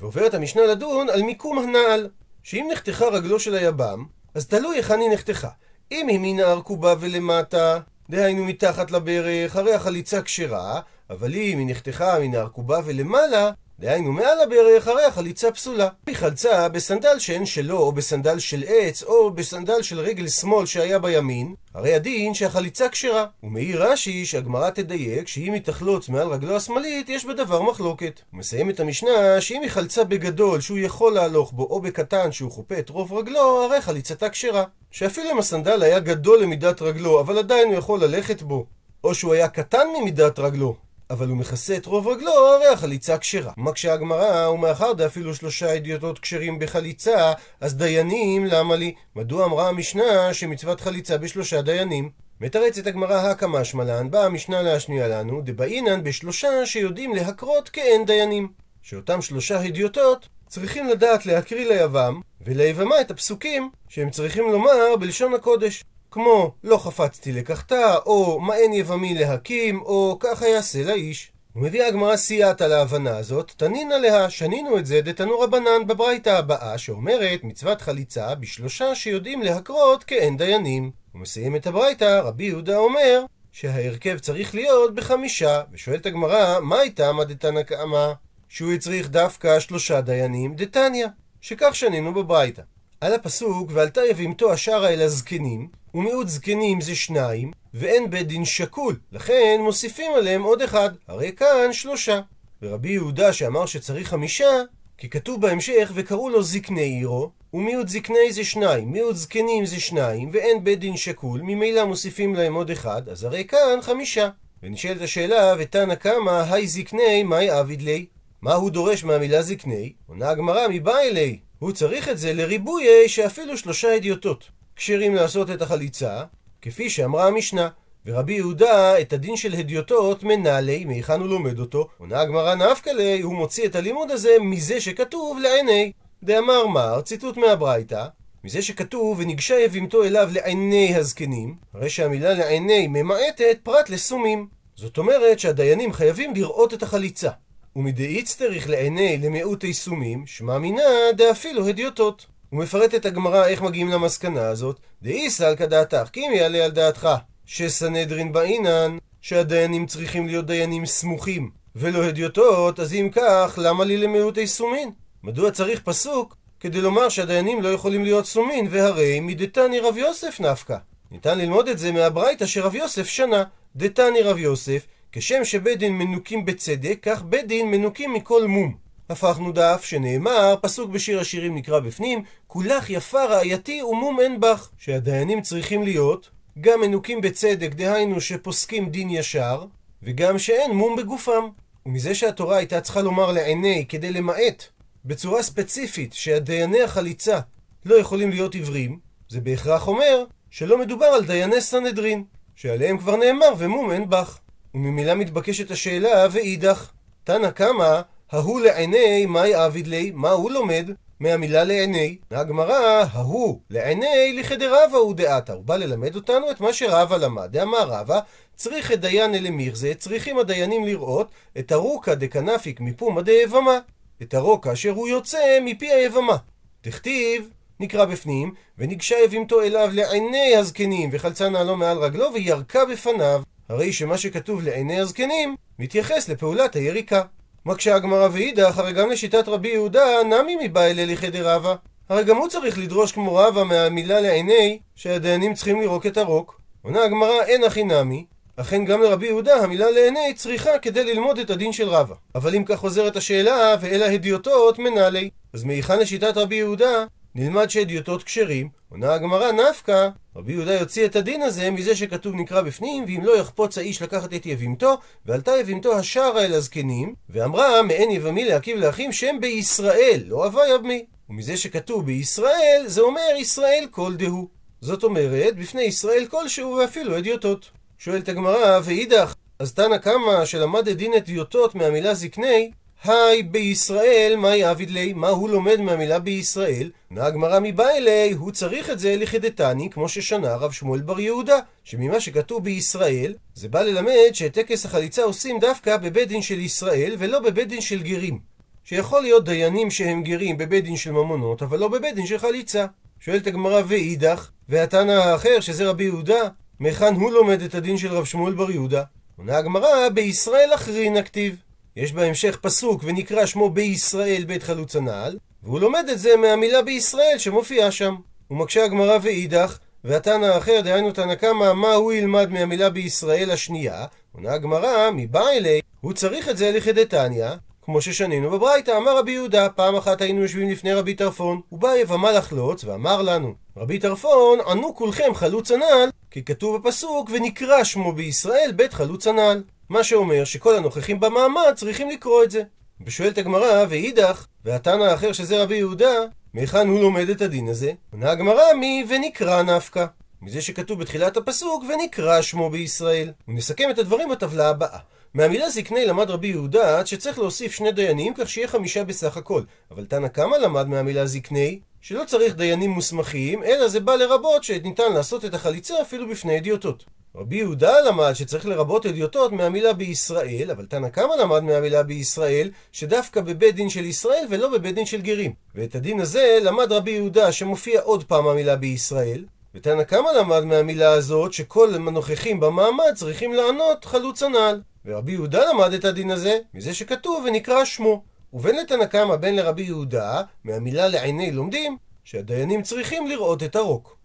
ועוברת 0.00 0.34
המשנה 0.34 0.66
לדון 0.66 1.10
על 1.10 1.22
מיקום 1.22 1.58
הנעל, 1.58 2.08
שאם 2.42 2.68
נחתכה 2.72 3.04
רגלו 3.04 3.40
של 3.40 3.54
היבם, 3.54 4.04
אז 4.34 4.46
תלוי 4.46 4.76
היכן 4.76 5.00
היא 5.00 5.10
נחתכה. 5.10 5.48
אם 5.92 6.08
היא 6.08 6.18
מן 6.22 6.40
הארכובה 6.40 6.94
ולמטה, 7.00 7.78
דהיינו 8.10 8.44
מתחת 8.44 8.90
לברך, 8.90 9.56
הרי 9.56 9.74
החליצה 9.74 10.22
כשרה, 10.22 10.80
אבל 11.10 11.34
אם 11.34 11.58
היא 11.58 11.66
נחתכה 11.66 12.18
מן 12.18 12.34
הארכובה 12.34 12.80
ולמעלה, 12.84 13.50
דהיינו 13.80 14.12
מעל 14.12 14.40
הברך, 14.40 14.88
הרי 14.88 15.04
החליצה 15.04 15.50
פסולה. 15.50 15.88
היא 16.06 16.16
חלצה 16.16 16.68
בסנדל 16.68 17.18
שאין 17.18 17.46
שלו, 17.46 17.78
או 17.78 17.92
בסנדל 17.92 18.38
של 18.38 18.64
עץ, 18.66 19.02
או 19.02 19.30
בסנדל 19.30 19.82
של 19.82 20.00
רגל 20.00 20.28
שמאל 20.28 20.66
שהיה 20.66 20.98
בימין, 20.98 21.54
הרי 21.74 21.94
הדין 21.94 22.34
שהחליצה 22.34 22.88
כשרה. 22.88 23.26
ומעיר 23.42 23.84
רש"י 23.84 24.26
שהגמרא 24.26 24.70
תדייק 24.70 25.28
שאם 25.28 25.52
היא 25.52 25.62
תחלוץ 25.62 26.08
מעל 26.08 26.28
רגלו 26.28 26.56
השמאלית, 26.56 27.08
יש 27.08 27.24
בדבר 27.24 27.62
מחלוקת. 27.62 28.20
הוא 28.30 28.38
מסיים 28.38 28.70
את 28.70 28.80
המשנה 28.80 29.40
שאם 29.40 29.62
היא 29.62 29.70
חלצה 29.70 30.04
בגדול 30.04 30.60
שהוא 30.60 30.78
יכול 30.78 31.14
להלוך 31.14 31.52
בו, 31.52 31.62
או 31.62 31.80
בקטן 31.80 32.32
שהוא 32.32 32.50
חופה 32.50 32.78
את 32.78 32.90
רוב 32.90 33.12
רגלו, 33.12 33.64
הרי 33.64 33.80
חליצתה 33.80 34.28
כשרה. 34.28 34.64
שאפילו 34.90 35.30
אם 35.30 35.38
הסנדל 35.38 35.82
היה 35.82 35.98
גדול 35.98 36.42
למידת 36.42 36.82
רגלו, 36.82 37.20
אבל 37.20 37.38
עדיין 37.38 37.68
הוא 37.68 37.76
יכול 37.76 38.04
ללכת 38.04 38.42
בו, 38.42 38.66
או 39.04 39.14
שהוא 39.14 39.32
היה 39.32 39.48
קטן 39.48 39.86
ממידת 40.00 40.38
רגלו, 40.38 40.76
אבל 41.10 41.28
הוא 41.28 41.36
מכסה 41.36 41.76
את 41.76 41.86
רוב 41.86 42.08
רגלו, 42.08 42.32
הרי 42.32 42.66
החליצה 42.66 43.18
כשרה. 43.18 43.52
מקשה 43.56 43.92
הגמרא, 43.92 44.48
ומאחר 44.48 44.92
דאפילו 44.92 45.34
שלושה 45.34 45.76
אדיוטות 45.76 46.18
כשרים 46.18 46.58
בחליצה, 46.58 47.32
אז 47.60 47.76
דיינים, 47.76 48.44
למה 48.44 48.76
לי? 48.76 48.94
מדוע 49.16 49.44
אמרה 49.44 49.68
המשנה 49.68 50.34
שמצוות 50.34 50.80
חליצה 50.80 51.18
בשלושה 51.18 51.62
דיינים? 51.62 52.10
מתרצת 52.40 52.86
הגמרא 52.86 53.16
הקא 53.16 53.46
משמלן, 53.46 54.10
באה 54.10 54.24
המשנה 54.24 54.62
להשניע 54.62 55.08
לנו, 55.08 55.40
דבעינן 55.44 56.04
בשלושה 56.04 56.66
שיודעים 56.66 57.14
להקרות 57.14 57.68
כאין 57.68 58.06
דיינים. 58.06 58.48
שאותם 58.82 59.22
שלושה 59.22 59.60
הדיוטות 59.60 60.28
צריכים 60.48 60.88
לדעת 60.88 61.26
להקריא 61.26 61.68
ליבם 61.68 62.20
וליבמה 62.40 63.00
את 63.00 63.10
הפסוקים 63.10 63.70
שהם 63.88 64.10
צריכים 64.10 64.52
לומר 64.52 64.96
בלשון 65.00 65.34
הקודש. 65.34 65.84
כמו 66.14 66.54
לא 66.64 66.76
חפצתי 66.76 67.32
לקחתה, 67.32 67.96
או 68.06 68.40
מה 68.40 68.56
אין 68.56 68.72
יבמי 68.72 69.14
להקים, 69.14 69.80
או 69.80 70.16
ככה 70.20 70.48
יעשה 70.48 70.82
לאיש. 70.82 71.32
ומביאה 71.56 71.88
הגמרא 71.88 72.16
סייעתא 72.16 72.64
להבנה 72.64 73.16
הזאת, 73.16 73.52
תנינא 73.56 73.94
לה, 73.94 74.30
שנינו 74.30 74.78
את 74.78 74.86
זה 74.86 75.00
דתנו 75.00 75.40
רבנן 75.40 75.86
בברייתא 75.86 76.30
הבאה, 76.30 76.78
שאומרת 76.78 77.44
מצוות 77.44 77.80
חליצה 77.80 78.34
בשלושה 78.34 78.94
שיודעים 78.94 79.42
להקרות 79.42 80.04
כאין 80.04 80.36
דיינים. 80.36 80.90
הוא 81.12 81.20
מסיים 81.20 81.56
את 81.56 81.66
הברייתא, 81.66 82.20
רבי 82.24 82.44
יהודה 82.44 82.76
אומר 82.76 83.24
שההרכב 83.52 84.18
צריך 84.18 84.54
להיות 84.54 84.94
בחמישה, 84.94 85.62
ושואלת 85.72 86.06
הגמרא, 86.06 86.60
מה 86.60 86.78
הייתה 86.78 87.12
מה 87.12 87.24
דתנא 87.24 87.62
קאמא? 87.62 88.12
שהוא 88.48 88.72
הצריך 88.72 89.08
דווקא 89.08 89.60
שלושה 89.60 90.00
דיינים 90.00 90.54
דתניא, 90.54 91.06
שכך 91.40 91.74
שנינו 91.74 92.14
בברייתא. 92.14 92.62
על 93.00 93.14
הפסוק, 93.14 93.70
ועלתה 93.72 94.00
יבימתו 94.10 94.52
השערה 94.52 94.88
אל 94.88 95.00
הזקנים, 95.00 95.83
ומיעוט 95.94 96.28
זקנים 96.28 96.80
זה 96.80 96.94
שניים, 96.94 97.50
ואין 97.74 98.10
בית 98.10 98.26
דין 98.26 98.44
שקול, 98.44 98.98
לכן 99.12 99.60
מוסיפים 99.60 100.12
עליהם 100.14 100.42
עוד 100.42 100.62
אחד, 100.62 100.90
הרי 101.08 101.32
כאן 101.32 101.72
שלושה. 101.72 102.20
ורבי 102.62 102.88
יהודה 102.88 103.32
שאמר 103.32 103.66
שצריך 103.66 104.08
חמישה, 104.08 104.62
כי 104.98 105.10
כתוב 105.10 105.40
בהמשך, 105.40 105.92
וקראו 105.94 106.30
לו 106.30 106.42
זקני 106.42 106.80
עירו, 106.80 107.30
ומיעוט 107.52 107.88
זקני 107.88 108.32
זה 108.32 108.44
שניים, 108.44 108.92
מיעוט 108.92 109.16
זקנים 109.16 109.66
זה 109.66 109.80
שניים, 109.80 110.30
ואין 110.32 110.64
בית 110.64 110.80
דין 110.80 110.96
שקול, 110.96 111.40
ממילא 111.42 111.84
מוסיפים 111.84 112.34
להם 112.34 112.54
עוד 112.54 112.70
אחד, 112.70 113.08
אז 113.08 113.24
הרי 113.24 113.44
כאן 113.44 113.78
חמישה. 113.82 114.28
ונשאלת 114.62 115.02
השאלה, 115.02 115.54
ותנא 115.58 115.94
קמא, 115.94 116.44
היי 116.50 116.66
זקני, 116.66 117.22
מאי 117.22 117.50
עביד 117.50 117.82
לי? 117.82 118.06
מה 118.42 118.54
הוא 118.54 118.70
דורש 118.70 119.04
מהמילה 119.04 119.42
זקני? 119.42 119.92
עונה 120.08 120.30
הגמרא, 120.30 120.68
מבא 120.70 120.98
אלי. 120.98 121.38
הוא 121.58 121.72
צריך 121.72 122.08
את 122.08 122.18
זה 122.18 122.32
לריבוי 122.32 123.08
שאפילו 123.08 123.56
שלושה 123.58 123.96
אדיוטות. 123.96 124.44
כשרים 124.76 125.14
לעשות 125.14 125.50
את 125.50 125.62
החליצה, 125.62 126.22
כפי 126.62 126.90
שאמרה 126.90 127.26
המשנה. 127.26 127.68
ורבי 128.06 128.32
יהודה, 128.32 129.00
את 129.00 129.12
הדין 129.12 129.36
של 129.36 129.54
הדיוטות 129.54 130.22
מנהלי, 130.22 130.84
מהיכן 130.84 131.20
הוא 131.20 131.28
לומד 131.28 131.58
אותו? 131.58 131.88
עונה 131.98 132.20
הגמרא 132.20 132.54
נפקא 132.54 132.90
ליה, 132.90 133.24
הוא 133.24 133.34
מוציא 133.34 133.66
את 133.66 133.76
הלימוד 133.76 134.10
הזה 134.10 134.36
מזה 134.40 134.80
שכתוב 134.80 135.38
לעיני. 135.38 135.92
דאמר 136.22 136.66
מר, 136.66 137.00
ציטוט 137.00 137.36
מהברייתא, 137.36 138.06
מזה 138.44 138.62
שכתוב 138.62 139.18
וניגשה 139.18 139.60
יבימתו 139.60 140.04
אליו 140.04 140.28
לעיני 140.32 140.94
הזקנים, 140.94 141.54
הרי 141.74 141.90
שהמילה 141.90 142.34
לעיני 142.34 142.86
ממעטת 142.86 143.58
פרט 143.62 143.90
לסומים. 143.90 144.48
זאת 144.76 144.98
אומרת 144.98 145.38
שהדיינים 145.38 145.92
חייבים 145.92 146.34
לראות 146.34 146.74
את 146.74 146.82
החליצה. 146.82 147.30
ומדאיץ 147.76 148.36
צריך 148.36 148.68
לעיני 148.70 149.18
למיעוט 149.18 149.64
סומים, 149.72 150.26
שמע 150.26 150.58
מינה 150.58 150.82
דאפילו 151.16 151.68
הדיוטות. 151.68 152.26
הוא 152.54 152.62
מפרט 152.62 152.94
את 152.94 153.06
הגמרא 153.06 153.46
איך 153.46 153.62
מגיעים 153.62 153.88
למסקנה 153.88 154.48
הזאת, 154.48 154.80
דאיסא 155.02 155.42
על 155.42 155.56
כדעתך, 155.56 156.08
כי 156.12 156.20
אם 156.20 156.32
יעלה 156.34 156.64
על 156.64 156.70
דעתך 156.70 157.08
שסנהדרין 157.46 158.32
באינן, 158.32 158.98
שהדיינים 159.20 159.86
צריכים 159.86 160.26
להיות 160.26 160.46
דיינים 160.46 160.86
סמוכים, 160.86 161.50
ולא 161.76 162.04
הדיוטות, 162.04 162.80
אז 162.80 162.94
אם 162.94 163.08
כך, 163.12 163.58
למה 163.62 163.84
לי 163.84 163.96
למיעוט 163.96 164.38
סומין? 164.44 164.90
מדוע 165.22 165.50
צריך 165.50 165.80
פסוק 165.84 166.36
כדי 166.60 166.80
לומר 166.80 167.08
שהדיינים 167.08 167.62
לא 167.62 167.68
יכולים 167.68 168.04
להיות 168.04 168.26
סומין, 168.26 168.66
והרי 168.70 169.20
מדתני 169.20 169.80
רב 169.80 169.96
יוסף 169.96 170.40
נפקא. 170.40 170.76
ניתן 171.10 171.38
ללמוד 171.38 171.68
את 171.68 171.78
זה 171.78 171.92
מהברייתא 171.92 172.46
שרב 172.46 172.74
יוסף 172.74 173.06
שנה. 173.06 173.44
דתני 173.76 174.22
רב 174.22 174.38
יוסף, 174.38 174.86
כשם 175.12 175.44
שבית 175.44 175.78
דין 175.78 175.92
מנוקים 175.98 176.44
בצדק, 176.44 176.98
כך 177.02 177.22
בית 177.22 177.46
דין 177.46 177.70
מנוקים 177.70 178.12
מכל 178.12 178.46
מום. 178.46 178.83
הפכנו 179.10 179.52
דף 179.52 179.80
שנאמר, 179.84 180.54
פסוק 180.62 180.90
בשיר 180.90 181.20
השירים 181.20 181.54
נקרא 181.54 181.80
בפנים, 181.80 182.22
כולך 182.46 182.90
יפה 182.90 183.24
רעייתי 183.24 183.82
ומום 183.82 184.20
אין 184.20 184.40
בך. 184.40 184.70
שהדיינים 184.78 185.42
צריכים 185.42 185.82
להיות 185.82 186.30
גם 186.60 186.80
מנוקים 186.80 187.20
בצדק, 187.20 187.74
דהיינו 187.74 188.20
שפוסקים 188.20 188.88
דין 188.88 189.10
ישר, 189.10 189.64
וגם 190.02 190.38
שאין 190.38 190.70
מום 190.70 190.96
בגופם. 190.96 191.48
ומזה 191.86 192.14
שהתורה 192.14 192.56
הייתה 192.56 192.80
צריכה 192.80 193.02
לומר 193.02 193.32
לעיני 193.32 193.84
כדי 193.88 194.12
למעט 194.12 194.64
בצורה 195.04 195.42
ספציפית 195.42 196.12
שהדייני 196.12 196.82
החליצה 196.82 197.40
לא 197.84 197.94
יכולים 197.94 198.30
להיות 198.30 198.54
עיוורים, 198.54 198.98
זה 199.28 199.40
בהכרח 199.40 199.88
אומר 199.88 200.24
שלא 200.50 200.78
מדובר 200.78 201.06
על 201.06 201.24
דייני 201.24 201.60
סנהדרין, 201.60 202.24
שעליהם 202.54 202.98
כבר 202.98 203.16
נאמר 203.16 203.54
ומום 203.58 203.90
אין 203.90 204.10
בך. 204.10 204.38
וממילא 204.74 205.14
מתבקשת 205.14 205.70
השאלה, 205.70 206.26
ואידך, 206.32 206.90
תנא 207.24 207.50
קמא, 207.50 208.00
ההוא 208.32 208.60
לעיני, 208.60 209.26
מאי 209.26 209.54
עביד 209.54 209.86
לי, 209.86 210.10
מה 210.14 210.30
הוא 210.30 210.50
לומד? 210.50 210.90
מהמילה 211.20 211.64
לעיני. 211.64 212.16
הגמרא, 212.30 213.04
ההוא 213.12 213.60
לעיני 213.70 214.32
לכדרבה 214.38 214.96
הוא 214.98 215.14
דעתה. 215.14 215.52
הוא 215.52 215.64
בא 215.64 215.76
ללמד 215.76 216.16
אותנו 216.16 216.50
את 216.50 216.60
מה 216.60 216.72
שרבה 216.72 217.18
למד. 217.18 217.52
דאמר 217.52 217.88
רבה, 217.88 218.20
צריך 218.56 218.92
את 218.92 219.00
דיין 219.00 219.34
אלה 219.34 219.50
מירזה, 219.50 219.94
צריכים 219.94 220.38
הדיינים 220.38 220.84
לראות 220.84 221.30
את 221.58 221.72
הרוקה 221.72 222.14
דקנפיק 222.14 222.80
מפומה 222.80 223.22
דאבמה. 223.22 223.78
את 224.22 224.34
הרוקה 224.34 224.72
אשר 224.72 224.90
הוא 224.90 225.08
יוצא 225.08 225.58
מפי 225.62 225.92
היבמה. 225.92 226.36
תכתיב, 226.80 227.48
נקרא 227.80 228.04
בפנים, 228.04 228.54
וניגשה 228.78 229.16
יבימתו 229.24 229.62
אליו 229.62 229.88
לעיני 229.92 230.56
הזקנים, 230.56 231.10
וחלצה 231.12 231.48
נעלו 231.48 231.76
מעל 231.76 231.98
רגלו, 231.98 232.34
וירקה 232.34 232.84
בפניו. 232.84 233.42
הרי 233.68 233.92
שמה 233.92 234.18
שכתוב 234.18 234.62
לעיני 234.62 235.00
הזקנים, 235.00 235.56
מתייחס 235.78 236.28
לפעולת 236.28 236.76
היריקה. 236.76 237.22
מקשה 237.66 237.94
הגמרא 237.94 238.28
ואידך, 238.32 238.78
הרי 238.78 238.92
גם 238.92 239.10
לשיטת 239.10 239.48
רבי 239.48 239.68
יהודה, 239.68 240.04
נמי 240.24 240.56
אלה 240.76 241.04
לחדר 241.04 241.48
רבא. 241.54 241.74
הרי 242.08 242.24
גם 242.24 242.36
הוא 242.36 242.48
צריך 242.48 242.78
לדרוש 242.78 243.12
כמו 243.12 243.34
רבא 243.34 243.62
מהמילה 243.64 244.20
לעיני, 244.20 244.78
שהדיינים 244.94 245.54
צריכים 245.54 245.80
לירוק 245.80 246.06
את 246.06 246.16
הרוק. 246.16 246.60
עונה 246.82 247.04
הגמרא, 247.04 247.42
אין 247.42 247.64
הכי 247.64 247.84
נמי, 247.84 248.24
אכן 248.56 248.84
גם 248.84 249.02
לרבי 249.02 249.26
יהודה 249.26 249.54
המילה 249.54 249.90
לעיני 249.90 250.34
צריכה 250.36 250.78
כדי 250.78 251.04
ללמוד 251.04 251.38
את 251.38 251.50
הדין 251.50 251.72
של 251.72 251.88
רבא. 251.88 252.14
אבל 252.34 252.54
אם 252.54 252.64
כך 252.64 252.76
חוזרת 252.78 253.16
השאלה, 253.16 253.74
ואלה 253.80 254.12
הדיוטות 254.12 254.78
מנהלי. 254.78 255.30
אז 255.52 255.64
מהיכן 255.64 255.98
לשיטת 255.98 256.36
רבי 256.36 256.54
יהודה 256.54 257.04
נלמד 257.36 257.70
שהדיוטות 257.70 258.22
כשרים? 258.22 258.68
עונה 258.90 259.14
הגמרא 259.14 259.52
נפקא, 259.52 260.08
רבי 260.36 260.52
יהודה 260.52 260.74
יוציא 260.74 261.04
את 261.04 261.16
הדין 261.16 261.42
הזה 261.42 261.70
מזה 261.70 261.96
שכתוב 261.96 262.34
נקרא 262.34 262.62
בפנים, 262.62 263.04
ואם 263.04 263.20
לא 263.24 263.38
יחפוץ 263.38 263.78
האיש 263.78 264.02
לקחת 264.02 264.34
את 264.34 264.46
יבימתו, 264.46 264.94
ועלתה 265.26 265.52
יבימתו 265.60 265.98
השערה 265.98 266.44
אל 266.44 266.54
הזקנים, 266.54 267.14
ואמרה 267.30 267.82
מעין 267.82 268.10
יבמי 268.10 268.44
להקיב 268.44 268.78
לאחים 268.78 269.12
שהם 269.12 269.40
בישראל, 269.40 270.22
לא 270.26 270.46
אבה 270.46 270.62
יבמי. 270.74 271.04
ומזה 271.30 271.56
שכתוב 271.56 272.06
בישראל, 272.06 272.84
זה 272.86 273.00
אומר 273.00 273.34
ישראל 273.38 273.86
כל 273.90 274.14
דהו. 274.16 274.48
זאת 274.80 275.04
אומרת, 275.04 275.56
בפני 275.56 275.82
ישראל 275.82 276.26
כלשהו 276.30 276.72
ואפילו 276.76 277.18
אדיוטות. 277.18 277.70
שואלת 277.98 278.28
הגמרא, 278.28 278.80
ואידך, 278.84 279.34
אז 279.58 279.74
תנא 279.74 279.98
קמא 279.98 280.44
שלמד 280.44 280.88
את 280.88 280.96
דין 280.96 281.14
אדיוטות 281.14 281.74
מהמילה 281.74 282.14
זקני, 282.14 282.70
היי 283.04 283.42
בישראל, 283.42 284.34
מהי 284.38 284.70
אביד 284.70 284.90
לי? 284.90 285.12
מה 285.12 285.28
הוא 285.28 285.50
לומד 285.50 285.80
מהמילה 285.80 286.18
בישראל? 286.18 286.90
עונה 287.10 287.26
הגמרא 287.26 287.58
מבא 287.62 287.88
אלי, 287.90 288.32
הוא 288.32 288.52
צריך 288.52 288.90
את 288.90 288.98
זה 288.98 289.16
לכדתני, 289.16 289.90
כמו 289.90 290.08
ששנה 290.08 290.52
הרב 290.52 290.72
שמואל 290.72 291.00
בר 291.00 291.20
יהודה, 291.20 291.58
שממה 291.84 292.20
שכתוב 292.20 292.64
בישראל, 292.64 293.34
זה 293.54 293.68
בא 293.68 293.82
ללמד 293.82 294.30
שאת 294.32 294.52
טקס 294.52 294.84
החליצה 294.84 295.22
עושים 295.22 295.58
דווקא 295.58 295.96
בבית 295.96 296.28
דין 296.28 296.42
של 296.42 296.60
ישראל, 296.60 297.16
ולא 297.18 297.40
בבית 297.40 297.68
דין 297.68 297.80
של 297.80 298.02
גרים. 298.02 298.38
שיכול 298.84 299.22
להיות 299.22 299.44
דיינים 299.44 299.90
שהם 299.90 300.22
גרים 300.22 300.58
בבית 300.58 300.84
דין 300.84 300.96
של 300.96 301.12
ממונות, 301.12 301.62
אבל 301.62 301.78
לא 301.78 301.88
בבית 301.88 302.14
דין 302.14 302.26
של 302.26 302.38
חליצה. 302.38 302.86
שואלת 303.20 303.46
הגמרא 303.46 303.82
ואידך, 303.86 304.50
והתנא 304.68 305.12
האחר, 305.12 305.60
שזה 305.60 305.88
רבי 305.88 306.04
יהודה, 306.04 306.40
מהיכן 306.80 307.14
הוא 307.14 307.32
לומד 307.32 307.62
את 307.62 307.74
הדין 307.74 307.98
של 307.98 308.08
רב 308.08 308.24
שמואל 308.24 308.54
בר 308.54 308.70
יהודה? 308.70 309.02
עונה 309.36 309.56
הגמרא, 309.56 310.08
בישראל 310.08 310.70
אחרין 310.74 311.16
הכתיב. 311.16 311.56
יש 311.96 312.12
בהמשך 312.12 312.58
פסוק 312.60 313.00
ונקרא 313.04 313.46
שמו 313.46 313.70
בישראל 313.70 314.44
בית 314.44 314.62
חלוץ 314.62 314.96
הנעל, 314.96 315.38
והוא 315.62 315.80
לומד 315.80 316.04
את 316.12 316.18
זה 316.18 316.36
מהמילה 316.36 316.82
בישראל 316.82 317.38
שמופיעה 317.38 317.90
שם. 317.90 318.14
ומקשה 318.50 318.84
הגמרא 318.84 319.18
ואידך, 319.22 319.78
והתנא 320.04 320.46
האחר, 320.46 320.80
דהיינו 320.84 321.12
תנא 321.12 321.34
קמא, 321.34 321.72
מה 321.72 321.94
הוא 321.94 322.12
ילמד 322.12 322.50
מהמילה 322.50 322.90
בישראל 322.90 323.50
השנייה? 323.50 324.06
עונה 324.32 324.52
הגמרא, 324.52 325.10
מבא 325.10 325.48
אלי, 325.48 325.80
הוא 326.00 326.12
צריך 326.12 326.48
את 326.48 326.56
זה 326.56 326.72
לכדתניא, 326.72 327.48
כמו 327.82 328.00
ששנינו 328.00 328.50
בברייתא, 328.50 328.96
אמר 328.96 329.18
רבי 329.18 329.32
יהודה, 329.32 329.68
פעם 329.68 329.96
אחת 329.96 330.20
היינו 330.20 330.42
יושבים 330.42 330.70
לפני 330.70 330.92
רבי 330.92 331.14
טרפון, 331.14 331.60
הוא 331.68 331.80
בא 331.80 331.96
יבמה 331.96 332.32
לחלוץ 332.32 332.84
ואמר 332.84 333.22
לנו, 333.22 333.54
רבי 333.76 333.98
טרפון, 333.98 334.58
ענו 334.68 334.94
כולכם 334.94 335.34
חלוץ 335.34 335.70
הנעל, 335.70 336.08
כי 336.34 336.44
כתוב 336.44 336.76
בפסוק, 336.76 337.30
ונקרא 337.32 337.84
שמו 337.84 338.12
בישראל 338.12 338.72
בית 338.76 338.92
חלוץ 338.92 339.26
הנעל. 339.26 339.62
מה 339.88 340.04
שאומר 340.04 340.44
שכל 340.44 340.76
הנוכחים 340.76 341.20
במעמד 341.20 341.72
צריכים 341.76 342.10
לקרוא 342.10 342.44
את 342.44 342.50
זה. 342.50 342.62
ושואלת 343.06 343.38
הגמרא, 343.38 343.84
ואידך, 343.88 344.46
והתנא 344.64 345.02
האחר 345.02 345.32
שזה 345.32 345.62
רבי 345.62 345.76
יהודה, 345.76 346.12
מהיכן 346.54 346.88
הוא 346.88 347.00
לומד 347.00 347.28
את 347.28 347.42
הדין 347.42 347.68
הזה? 347.68 347.92
עונה 348.12 348.30
הגמרא 348.30 348.72
מי 348.80 349.04
ונקרא 349.08 349.62
נפקא. 349.62 350.06
מזה 350.42 350.62
שכתוב 350.62 351.00
בתחילת 351.00 351.36
הפסוק, 351.36 351.84
ונקרא 351.88 352.42
שמו 352.42 352.70
בישראל. 352.70 353.32
ונסכם 353.48 353.90
את 353.90 353.98
הדברים 353.98 354.28
בטבלה 354.28 354.68
הבאה. 354.68 354.98
מהמילה 355.34 355.70
זקני 355.70 356.06
למד 356.06 356.30
רבי 356.30 356.48
יהודה 356.48 356.98
עד 356.98 357.06
שצריך 357.06 357.38
להוסיף 357.38 357.72
שני 357.72 357.92
דיינים 357.92 358.34
כך 358.34 358.48
שיהיה 358.48 358.68
חמישה 358.68 359.04
בסך 359.04 359.36
הכל. 359.36 359.62
אבל 359.90 360.04
תנא 360.04 360.28
קמא 360.28 360.56
למד 360.56 360.88
מהמילה 360.88 361.26
זקני 361.26 361.80
שלא 362.04 362.24
צריך 362.26 362.56
דיינים 362.56 362.90
מוסמכים, 362.90 363.62
אלא 363.62 363.88
זה 363.88 364.00
בא 364.00 364.14
לרבות 364.14 364.64
שניתן 364.64 365.12
לעשות 365.14 365.44
את 365.44 365.54
החליצה 365.54 366.02
אפילו 366.02 366.28
בפני 366.28 366.58
אדיוטות. 366.58 367.04
רבי 367.36 367.56
יהודה 367.56 368.00
למד 368.00 368.32
שצריך 368.32 368.66
לרבות 368.66 369.06
אדיוטות 369.06 369.52
מהמילה 369.52 369.92
בישראל, 369.92 370.70
אבל 370.70 370.86
תנא 370.86 371.08
קמא 371.08 371.34
למד 371.40 371.60
מהמילה 371.62 372.02
בישראל, 372.02 372.70
שדווקא 372.92 373.40
בבית 373.40 373.74
דין 373.74 373.88
של 373.88 374.04
ישראל 374.04 374.46
ולא 374.50 374.68
בבית 374.68 374.94
דין 374.94 375.06
של 375.06 375.20
גרים. 375.20 375.52
ואת 375.74 375.94
הדין 375.94 376.20
הזה 376.20 376.58
למד 376.62 376.92
רבי 376.92 377.10
יהודה 377.10 377.52
שמופיע 377.52 378.00
עוד 378.00 378.24
פעם 378.24 378.46
המילה 378.46 378.76
בישראל, 378.76 379.44
ותנא 379.74 380.02
קמא 380.02 380.28
למד 380.38 380.64
מהמילה 380.64 381.12
הזאת 381.12 381.52
שכל 381.52 381.94
הנוכחים 381.94 382.60
במעמד 382.60 383.14
צריכים 383.14 383.54
לענות 383.54 384.04
חלוץ 384.04 384.42
הנעל. 384.42 384.80
ורבי 385.04 385.32
יהודה 385.32 385.70
למד 385.70 385.92
את 385.92 386.04
הדין 386.04 386.30
הזה 386.30 386.58
מזה 386.74 386.94
שכתוב 386.94 387.44
ונקרא 387.46 387.84
שמו. 387.84 388.33
ובין 388.54 388.76
לתנא 388.76 389.04
קמא 389.04 389.36
בין 389.36 389.56
לרבי 389.56 389.82
יהודה, 389.82 390.42
מהמילה 390.64 391.08
לעיני 391.08 391.50
לומדים, 391.52 391.96
שהדיינים 392.24 392.82
צריכים 392.82 393.26
לראות 393.26 393.62
את 393.62 393.76
הרוק. 393.76 394.16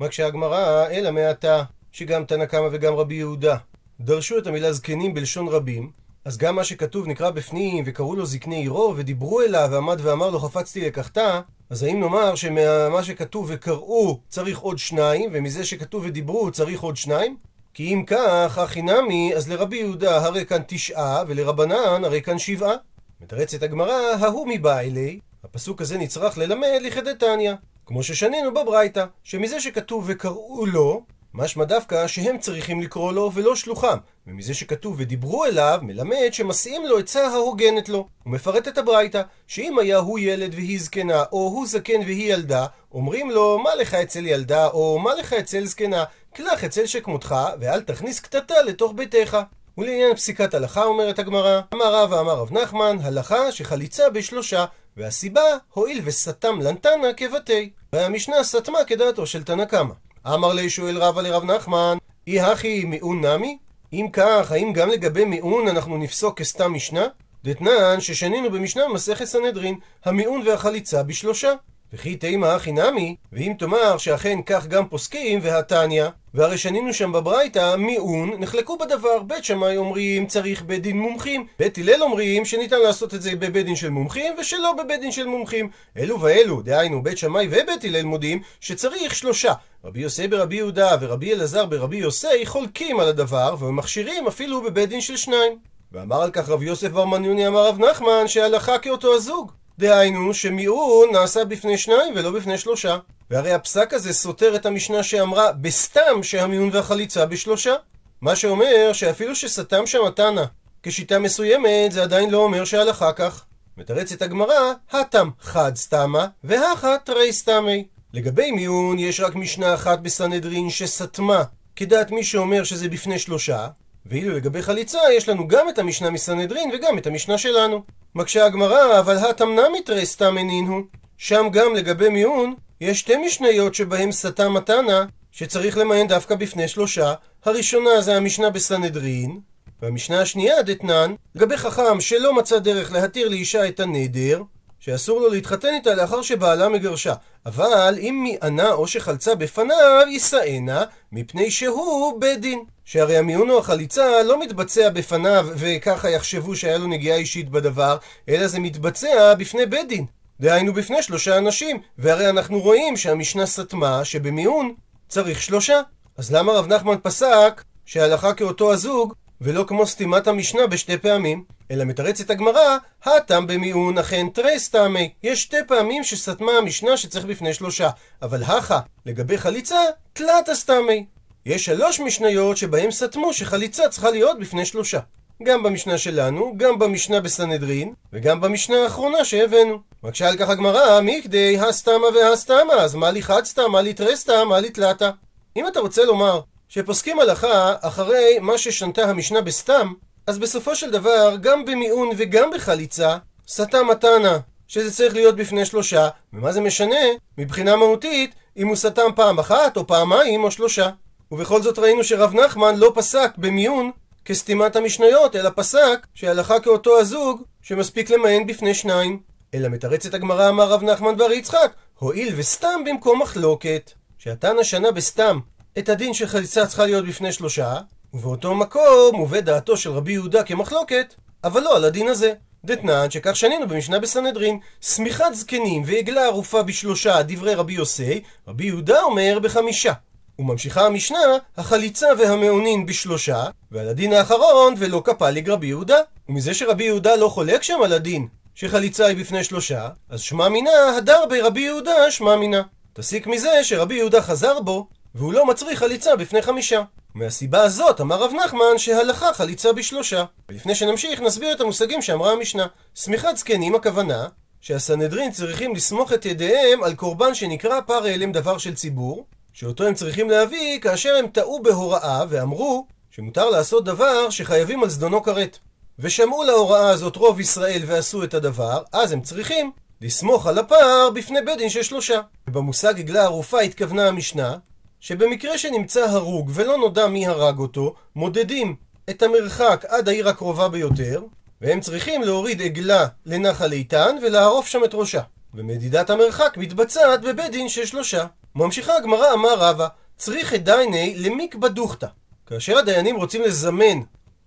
מה 0.00 0.08
כשהגמרא, 0.08 0.86
אלא 0.90 1.10
מעתה, 1.10 1.62
שגם 1.92 2.24
תנא 2.24 2.46
קמא 2.46 2.68
וגם 2.72 2.94
רבי 2.94 3.14
יהודה 3.14 3.56
דרשו 4.00 4.38
את 4.38 4.46
המילה 4.46 4.72
זקנים 4.72 5.14
בלשון 5.14 5.48
רבים, 5.48 5.90
אז 6.24 6.38
גם 6.38 6.56
מה 6.56 6.64
שכתוב 6.64 7.06
נקרא 7.06 7.30
בפנים, 7.30 7.84
וקראו 7.86 8.16
לו 8.16 8.26
זקני 8.26 8.56
עירו, 8.56 8.94
ודיברו 8.96 9.40
אליו, 9.40 9.68
ועמד 9.70 9.98
ואמר 10.02 10.30
לו 10.30 10.40
חפצתי 10.40 10.80
לקחתה, 10.80 11.40
אז 11.70 11.82
האם 11.82 12.00
נאמר 12.00 12.34
שמה 12.34 13.02
שכתוב 13.02 13.46
וקראו 13.48 14.20
צריך 14.28 14.58
עוד 14.58 14.78
שניים, 14.78 15.30
ומזה 15.32 15.64
שכתוב 15.64 16.04
ודיברו 16.06 16.50
צריך 16.50 16.80
עוד 16.80 16.96
שניים? 16.96 17.36
כי 17.74 17.94
אם 17.94 18.04
כך, 18.06 18.58
הכי 18.58 18.82
נמי, 18.82 19.32
אז 19.36 19.48
לרבי 19.48 19.76
יהודה 19.76 20.24
הרי 20.24 20.46
כאן 20.46 20.62
תשעה, 20.66 21.22
ולרבנן 21.26 22.04
הרי 22.04 22.22
כאן 22.22 22.38
שבעה. 22.38 22.74
מתרצת 23.20 23.62
הגמרא, 23.62 23.94
ההוא 24.20 24.48
מבא 24.48 24.78
אלי, 24.78 25.18
הפסוק 25.44 25.80
הזה 25.80 25.98
נצרך 25.98 26.38
ללמד 26.38 26.78
לכדתניא. 26.82 27.52
כמו 27.86 28.02
ששנינו 28.02 28.54
בברייתא, 28.54 29.04
שמזה 29.22 29.60
שכתוב 29.60 30.04
וקראו 30.06 30.66
לו, 30.66 31.02
משמע 31.34 31.64
דווקא 31.64 32.06
שהם 32.06 32.38
צריכים 32.38 32.80
לקרוא 32.80 33.12
לו 33.12 33.30
ולא 33.34 33.56
שלוחם, 33.56 33.96
ומזה 34.26 34.54
שכתוב 34.54 34.94
ודיברו 34.98 35.44
אליו, 35.44 35.78
מלמד 35.82 36.28
שמסיעים 36.32 36.86
לו 36.86 36.98
עצה 36.98 37.26
ההוגנת 37.26 37.88
לו. 37.88 38.08
הוא 38.24 38.32
מפרט 38.32 38.68
את 38.68 38.78
הברייתא, 38.78 39.22
שאם 39.46 39.78
היה 39.78 39.96
הוא 39.98 40.18
ילד 40.18 40.54
והיא 40.54 40.80
זקנה, 40.80 41.22
או 41.32 41.38
הוא 41.38 41.66
זקן 41.66 42.00
והיא 42.00 42.32
ילדה, 42.32 42.66
אומרים 42.92 43.30
לו, 43.30 43.58
מה 43.58 43.74
לך 43.74 43.94
אצל 43.94 44.26
ילדה, 44.26 44.66
או 44.66 44.98
מה 44.98 45.14
לך 45.14 45.32
אצל 45.32 45.64
זקנה, 45.64 46.04
קלח 46.34 46.64
אצל 46.64 46.86
שכמותך, 46.86 47.34
ואל 47.60 47.80
תכניס 47.80 48.20
קטטה 48.20 48.62
לתוך 48.62 48.92
ביתך. 48.96 49.38
ולעניין 49.78 50.14
פסיקת 50.14 50.54
הלכה 50.54 50.84
אומרת 50.84 51.18
הגמרא, 51.18 51.60
אמר 51.74 51.94
רב 51.94 52.12
ואמר 52.12 52.34
רב 52.34 52.52
נחמן, 52.52 52.96
הלכה 53.02 53.52
שחליצה 53.52 54.10
בשלושה, 54.10 54.64
והסיבה, 54.96 55.42
הואיל 55.72 56.00
וסתם 56.04 56.60
לנתנה 56.60 57.12
כבתי. 57.16 57.70
והמשנה 57.92 58.44
סתמה 58.44 58.78
כדעתו 58.86 59.26
של 59.26 59.42
תנא 59.42 59.64
קמא. 59.64 59.94
אמר 60.26 60.52
לי 60.52 60.70
שואל 60.70 60.98
רבא 60.98 61.22
לרב 61.22 61.44
נחמן, 61.44 61.96
אי 62.26 62.40
הכי 62.40 62.84
מיעון 62.84 63.24
נמי? 63.24 63.58
אם 63.92 64.06
כך, 64.12 64.52
האם 64.52 64.72
גם 64.72 64.88
לגבי 64.88 65.24
מיעון 65.24 65.68
אנחנו 65.68 65.98
נפסוק 65.98 66.38
כסתם 66.38 66.72
משנה? 66.72 67.06
דתנן 67.44 68.00
ששנינו 68.00 68.50
במשנה 68.50 68.84
במסכת 68.88 69.24
סנהדרין, 69.24 69.78
המיעון 70.04 70.42
והחליצה 70.46 71.02
בשלושה. 71.02 71.52
וכי 71.92 72.16
תימא 72.16 72.46
הכי 72.46 72.72
נמי, 72.72 73.16
ואם 73.32 73.52
תאמר 73.58 73.98
שאכן 73.98 74.38
כך 74.46 74.66
גם 74.66 74.88
פוסקים, 74.88 75.38
והתניא, 75.42 76.04
והרי 76.34 76.58
שנינו 76.58 76.94
שם 76.94 77.12
בברייתא, 77.12 77.76
מיעון, 77.76 78.30
נחלקו 78.38 78.78
בדבר. 78.78 79.22
בית 79.22 79.44
שמאי 79.44 79.76
אומרים 79.76 80.26
צריך 80.26 80.62
בית 80.62 80.82
דין 80.82 80.98
מומחים, 80.98 81.46
בית 81.58 81.78
הלל 81.78 82.02
אומרים 82.02 82.44
שניתן 82.44 82.80
לעשות 82.80 83.14
את 83.14 83.22
זה 83.22 83.30
בבית 83.34 83.66
דין 83.66 83.76
של 83.76 83.88
מומחים, 83.88 84.34
ושלא 84.40 84.72
בבית 84.72 85.00
דין 85.00 85.12
של 85.12 85.26
מומחים. 85.26 85.70
אלו 85.96 86.20
ואלו, 86.20 86.62
דהיינו 86.62 87.02
בית 87.02 87.18
שמאי 87.18 87.46
ובית 87.50 87.84
הלל 87.84 88.02
מודים, 88.02 88.42
שצריך 88.60 89.14
שלושה. 89.14 89.52
רבי 89.84 90.00
יוסי 90.00 90.28
ברבי 90.28 90.56
יהודה 90.56 90.96
ורבי 91.00 91.32
אלעזר 91.32 91.66
ברבי 91.66 91.96
יוסי 91.96 92.46
חולקים 92.46 93.00
על 93.00 93.08
הדבר, 93.08 93.56
ומכשירים 93.58 94.26
אפילו 94.26 94.62
בבית 94.62 94.88
דין 94.88 95.00
של 95.00 95.16
שניים. 95.16 95.58
ואמר 95.92 96.22
על 96.22 96.30
כך 96.30 96.48
רב 96.48 96.62
יוסף 96.62 96.88
בר 96.88 97.04
מניוני 97.04 97.46
אמר 97.46 97.66
רב 97.66 97.78
נחמן 97.78 98.28
שהלכה 98.28 98.78
כאותו 98.78 99.14
הזוג. 99.14 99.52
דהיינו 99.78 100.34
שמיעון 100.34 101.12
נעשה 101.12 101.44
בפני 101.44 101.78
שניים 101.78 102.14
ולא 102.16 102.30
בפני 102.30 102.58
שלושה. 102.58 102.98
והרי 103.30 103.52
הפסק 103.52 103.94
הזה 103.94 104.12
סותר 104.12 104.56
את 104.56 104.66
המשנה 104.66 105.02
שאמרה 105.02 105.52
בסתם 105.52 106.22
שהמיעון 106.22 106.70
והחליצה 106.72 107.26
בשלושה. 107.26 107.74
מה 108.20 108.36
שאומר 108.36 108.90
שאפילו 108.92 109.34
שסתם 109.34 109.86
שם 109.86 110.04
התנא 110.06 110.44
כשיטה 110.82 111.18
מסוימת 111.18 111.92
זה 111.92 112.02
עדיין 112.02 112.30
לא 112.30 112.38
אומר 112.38 112.64
שהלכה 112.64 113.12
כך. 113.12 113.44
מתרצת 113.76 114.22
הגמרא, 114.22 114.72
התם 114.90 115.30
חד 115.40 115.76
סתמה, 115.76 116.26
והכה 116.44 116.96
תרי 117.04 117.32
סתמי. 117.32 117.86
לגבי 118.12 118.50
מיון 118.50 118.98
יש 118.98 119.20
רק 119.20 119.34
משנה 119.34 119.74
אחת 119.74 119.98
בסנהדרין 119.98 120.70
שסתמה, 120.70 121.42
כדעת 121.76 122.10
מי 122.10 122.24
שאומר 122.24 122.64
שזה 122.64 122.88
בפני 122.88 123.18
שלושה, 123.18 123.68
ואילו 124.06 124.36
לגבי 124.36 124.62
חליצה 124.62 124.98
יש 125.12 125.28
לנו 125.28 125.48
גם 125.48 125.68
את 125.68 125.78
המשנה 125.78 126.10
מסנהדרין 126.10 126.70
וגם 126.74 126.98
את 126.98 127.06
המשנה 127.06 127.38
שלנו. 127.38 127.82
מקשה 128.14 128.46
הגמרא, 128.46 129.00
אבל 129.00 129.16
התם 129.16 129.48
נמי 129.48 129.82
תרי 129.82 130.06
סתמי 130.06 130.60
הוא. 130.68 130.82
שם 131.16 131.46
גם 131.52 131.74
לגבי 131.74 132.08
מיון, 132.08 132.54
יש 132.80 133.00
שתי 133.00 133.16
משניות 133.16 133.74
שבהם 133.74 134.12
סתם 134.12 134.54
מתנה, 134.54 135.04
שצריך 135.32 135.78
למיין 135.78 136.06
דווקא 136.06 136.34
בפני 136.34 136.68
שלושה. 136.68 137.14
הראשונה 137.44 138.00
זה 138.00 138.16
המשנה 138.16 138.50
בסנהדרין, 138.50 139.40
והמשנה 139.82 140.20
השנייה 140.20 140.62
דתנן, 140.62 141.14
לגבי 141.34 141.56
חכם 141.56 142.00
שלא 142.00 142.34
מצא 142.34 142.58
דרך 142.58 142.92
להתיר 142.92 143.28
לאישה 143.28 143.68
את 143.68 143.80
הנדר, 143.80 144.42
שאסור 144.88 145.20
לו 145.20 145.28
להתחתן 145.28 145.68
איתה 145.74 145.94
לאחר 145.94 146.22
שבעלה 146.22 146.68
מגרשה. 146.68 147.14
אבל 147.46 147.94
אם 147.98 148.26
מענה 148.28 148.72
או 148.72 148.86
שחלצה 148.86 149.34
בפניו, 149.34 150.06
יישאנה, 150.10 150.84
מפני 151.12 151.50
שהוא 151.50 152.20
בית 152.20 152.40
דין. 152.40 152.64
שהרי 152.84 153.16
המיון 153.16 153.50
או 153.50 153.58
החליצה 153.58 154.22
לא 154.22 154.40
מתבצע 154.40 154.90
בפניו 154.90 155.48
וככה 155.56 156.10
יחשבו 156.10 156.56
שהיה 156.56 156.78
לו 156.78 156.86
נגיעה 156.86 157.16
אישית 157.16 157.48
בדבר, 157.48 157.96
אלא 158.28 158.46
זה 158.46 158.60
מתבצע 158.60 159.34
בפני 159.34 159.66
בית 159.66 159.88
דין. 159.88 160.06
דהיינו 160.40 160.72
בפני 160.74 161.02
שלושה 161.02 161.38
אנשים, 161.38 161.80
והרי 161.98 162.28
אנחנו 162.28 162.60
רואים 162.60 162.96
שהמשנה 162.96 163.46
סתמה 163.46 164.04
שבמיון 164.04 164.74
צריך 165.08 165.42
שלושה. 165.42 165.80
אז 166.16 166.32
למה 166.32 166.52
רב 166.52 166.66
נחמן 166.66 166.96
פסק 167.02 167.64
שהלכה 167.86 168.34
כאותו 168.34 168.72
הזוג 168.72 169.14
ולא 169.40 169.64
כמו 169.68 169.86
סתימת 169.86 170.26
המשנה 170.26 170.66
בשתי 170.66 170.98
פעמים? 170.98 171.57
אלא 171.70 171.84
מתרצת 171.84 172.30
הגמרא, 172.30 172.76
הטם 173.04 173.46
במיעון 173.46 173.98
אכן 173.98 174.28
תרס 174.28 174.68
טעמי. 174.68 175.12
יש 175.22 175.42
שתי 175.42 175.56
פעמים 175.66 176.04
שסתמה 176.04 176.52
המשנה 176.52 176.96
שצריך 176.96 177.24
בפני 177.24 177.54
שלושה. 177.54 177.90
אבל 178.22 178.42
הכה, 178.42 178.80
לגבי 179.06 179.38
חליצה, 179.38 179.80
תלת 180.12 180.48
אסתמי. 180.48 181.06
יש 181.46 181.64
שלוש 181.64 182.00
משניות 182.00 182.56
שבהם 182.56 182.90
סתמו 182.90 183.32
שחליצה 183.32 183.88
צריכה 183.88 184.10
להיות 184.10 184.38
בפני 184.38 184.64
שלושה. 184.64 184.98
גם 185.42 185.62
במשנה 185.62 185.98
שלנו, 185.98 186.54
גם 186.56 186.78
במשנה 186.78 187.20
בסנהדרין, 187.20 187.92
וגם 188.12 188.40
במשנה 188.40 188.76
האחרונה 188.76 189.24
שהבאנו. 189.24 189.78
מקשה 190.02 190.28
על 190.28 190.36
כך 190.36 190.48
הגמרא, 190.48 191.00
מכדי 191.02 191.58
הסתמה 191.58 192.06
והסתמה, 192.14 192.74
אז 192.74 192.94
מה 192.94 193.10
לי 193.10 193.22
חדסתא, 193.22 193.66
מה 193.72 193.82
לי 193.82 193.94
תרסתא, 193.94 194.44
מה 194.44 194.60
לי 194.60 194.70
תלתא. 194.70 195.10
אם 195.56 195.66
אתה 195.66 195.80
רוצה 195.80 196.04
לומר 196.04 196.40
שפוסקים 196.68 197.20
הלכה 197.20 197.74
אחרי 197.80 198.38
מה 198.40 198.58
ששנתה 198.58 199.02
המשנה 199.02 199.40
בסתם, 199.40 199.92
אז 200.28 200.38
בסופו 200.38 200.76
של 200.76 200.90
דבר, 200.90 201.36
גם 201.40 201.64
במיעון 201.64 202.08
וגם 202.16 202.50
בחליצה, 202.54 203.16
סתם 203.48 203.86
מתנה, 203.90 204.38
שזה 204.66 204.92
צריך 204.92 205.14
להיות 205.14 205.36
בפני 205.36 205.64
שלושה, 205.64 206.08
ומה 206.32 206.52
זה 206.52 206.60
משנה, 206.60 207.04
מבחינה 207.38 207.76
מהותית, 207.76 208.34
אם 208.56 208.68
הוא 208.68 208.76
סתם 208.76 209.10
פעם 209.16 209.38
אחת, 209.38 209.76
או 209.76 209.86
פעמיים, 209.86 210.44
או 210.44 210.50
שלושה. 210.50 210.90
ובכל 211.32 211.62
זאת 211.62 211.78
ראינו 211.78 212.04
שרב 212.04 212.34
נחמן 212.34 212.76
לא 212.76 212.92
פסק 212.94 213.30
במיעון 213.36 213.90
כסתימת 214.24 214.76
המשניות, 214.76 215.36
אלא 215.36 215.50
פסק 215.54 216.06
שהלכה 216.14 216.60
כאותו 216.60 216.98
הזוג, 216.98 217.42
שמספיק 217.62 218.10
למען 218.10 218.46
בפני 218.46 218.74
שניים. 218.74 219.20
אלא 219.54 219.68
מתרצת 219.68 220.14
הגמרא 220.14 220.48
אמר 220.48 220.68
רב 220.72 220.82
נחמן 220.82 221.16
בר 221.16 221.32
יצחק, 221.32 221.72
הואיל 221.98 222.34
וסתם 222.36 222.80
במקום 222.86 223.22
מחלוקת. 223.22 223.90
שהתנא 224.18 224.62
שנה 224.62 224.90
בסתם 224.90 225.38
את 225.78 225.88
הדין 225.88 226.14
של 226.14 226.26
חליצה 226.26 226.66
צריכה 226.66 226.86
להיות 226.86 227.06
בפני 227.06 227.32
שלושה, 227.32 227.78
ובאותו 228.14 228.54
מקום 228.54 229.16
מובא 229.16 229.40
דעתו 229.40 229.76
של 229.76 229.90
רבי 229.90 230.12
יהודה 230.12 230.42
כמחלוקת, 230.42 231.14
אבל 231.44 231.60
לא 231.60 231.76
על 231.76 231.84
הדין 231.84 232.08
הזה. 232.08 232.32
דתנן 232.64 233.10
שכך 233.10 233.36
שנינו 233.36 233.68
במשנה 233.68 233.98
בסנהדרין, 233.98 234.58
שמיכת 234.80 235.24
זקנים 235.32 235.82
ועגלה 235.86 236.24
ערופה 236.24 236.62
בשלושה 236.62 237.22
דברי 237.22 237.54
רבי 237.54 237.72
יוסי, 237.72 238.20
רבי 238.48 238.64
יהודה 238.64 239.02
אומר 239.02 239.38
בחמישה. 239.42 239.92
וממשיכה 240.38 240.86
המשנה, 240.86 241.18
החליצה 241.56 242.06
והמעונין 242.18 242.86
בשלושה, 242.86 243.44
ועל 243.72 243.88
הדין 243.88 244.12
האחרון 244.12 244.74
ולא 244.78 245.02
כפליג 245.04 245.50
רבי 245.50 245.66
יהודה. 245.66 245.98
ומזה 246.28 246.54
שרבי 246.54 246.84
יהודה 246.84 247.16
לא 247.16 247.28
חולק 247.28 247.62
שם 247.62 247.78
על 247.84 247.92
הדין 247.92 248.28
שחליצה 248.54 249.06
היא 249.06 249.16
בפני 249.16 249.44
שלושה, 249.44 249.88
אז 250.08 250.20
שמע 250.20 250.48
מינה 250.48 250.96
הדר 250.96 251.24
ברבי 251.28 251.60
יהודה 251.60 252.10
שמע 252.10 252.36
מינה. 252.36 252.62
תסיק 252.92 253.26
מזה 253.26 253.50
שרבי 253.62 253.94
יהודה 253.94 254.22
חזר 254.22 254.60
בו, 254.60 254.88
והוא 255.14 255.32
לא 255.32 255.46
מצריך 255.46 255.78
חליצה 255.78 256.16
בפני 256.16 256.42
חמישה. 256.42 256.82
מהסיבה 257.18 257.62
הזאת 257.62 258.00
אמר 258.00 258.22
רב 258.22 258.32
נחמן 258.44 258.78
שהלכה 258.78 259.32
חליצה 259.32 259.72
בשלושה. 259.72 260.24
ולפני 260.48 260.74
שנמשיך 260.74 261.20
נסביר 261.20 261.52
את 261.52 261.60
המושגים 261.60 262.02
שאמרה 262.02 262.32
המשנה. 262.32 262.66
שמיכת 262.94 263.36
זקנים 263.36 263.74
הכוונה 263.74 264.28
שהסנהדרין 264.60 265.32
צריכים 265.32 265.74
לסמוך 265.74 266.12
את 266.12 266.26
ידיהם 266.26 266.82
על 266.82 266.94
קורבן 266.94 267.34
שנקרא 267.34 267.80
פר 267.80 268.04
הלם 268.04 268.32
דבר 268.32 268.58
של 268.58 268.74
ציבור, 268.74 269.26
שאותו 269.52 269.84
הם 269.84 269.94
צריכים 269.94 270.30
להביא 270.30 270.80
כאשר 270.80 271.16
הם 271.16 271.26
טעו 271.26 271.62
בהוראה 271.62 272.24
ואמרו 272.28 272.86
שמותר 273.10 273.50
לעשות 273.50 273.84
דבר 273.84 274.30
שחייבים 274.30 274.82
על 274.82 274.88
זדונו 274.88 275.22
כרת. 275.22 275.58
ושמעו 275.98 276.44
להוראה 276.44 276.88
הזאת 276.88 277.16
רוב 277.16 277.40
ישראל 277.40 277.82
ועשו 277.86 278.24
את 278.24 278.34
הדבר, 278.34 278.82
אז 278.92 279.12
הם 279.12 279.20
צריכים 279.20 279.72
לסמוך 280.00 280.46
על 280.46 280.58
הפער 280.58 281.10
בפני 281.14 281.38
בית 281.46 281.58
דין 281.58 281.68
של 281.68 281.82
שלושה. 281.82 282.20
ובמושג 282.48 282.98
עגלה 282.98 283.24
ערופה 283.24 283.60
התכוונה 283.60 284.08
המשנה 284.08 284.56
שבמקרה 285.00 285.58
שנמצא 285.58 286.04
הרוג 286.04 286.50
ולא 286.54 286.76
נודע 286.76 287.06
מי 287.06 287.26
הרג 287.26 287.58
אותו, 287.58 287.94
מודדים 288.16 288.76
את 289.10 289.22
המרחק 289.22 289.84
עד 289.88 290.08
העיר 290.08 290.28
הקרובה 290.28 290.68
ביותר, 290.68 291.22
והם 291.60 291.80
צריכים 291.80 292.22
להוריד 292.22 292.62
עגלה 292.62 293.06
לנחל 293.26 293.72
איתן 293.72 294.16
ולערוף 294.22 294.66
שם 294.66 294.84
את 294.84 294.94
ראשה. 294.94 295.20
ומדידת 295.54 296.10
המרחק 296.10 296.56
מתבצעת 296.56 297.20
בבית 297.22 297.50
דין 297.50 297.68
של 297.68 297.86
שלושה. 297.86 298.26
ממשיכה 298.54 298.96
הגמרא 298.96 299.32
אמר 299.34 299.54
רבא, 299.54 299.88
צריך 300.16 300.54
את 300.54 300.64
דייני 300.64 301.14
למיקבא 301.18 301.68
דוכתא. 301.68 302.06
כאשר 302.46 302.78
הדיינים 302.78 303.16
רוצים 303.16 303.42
לזמן 303.42 304.00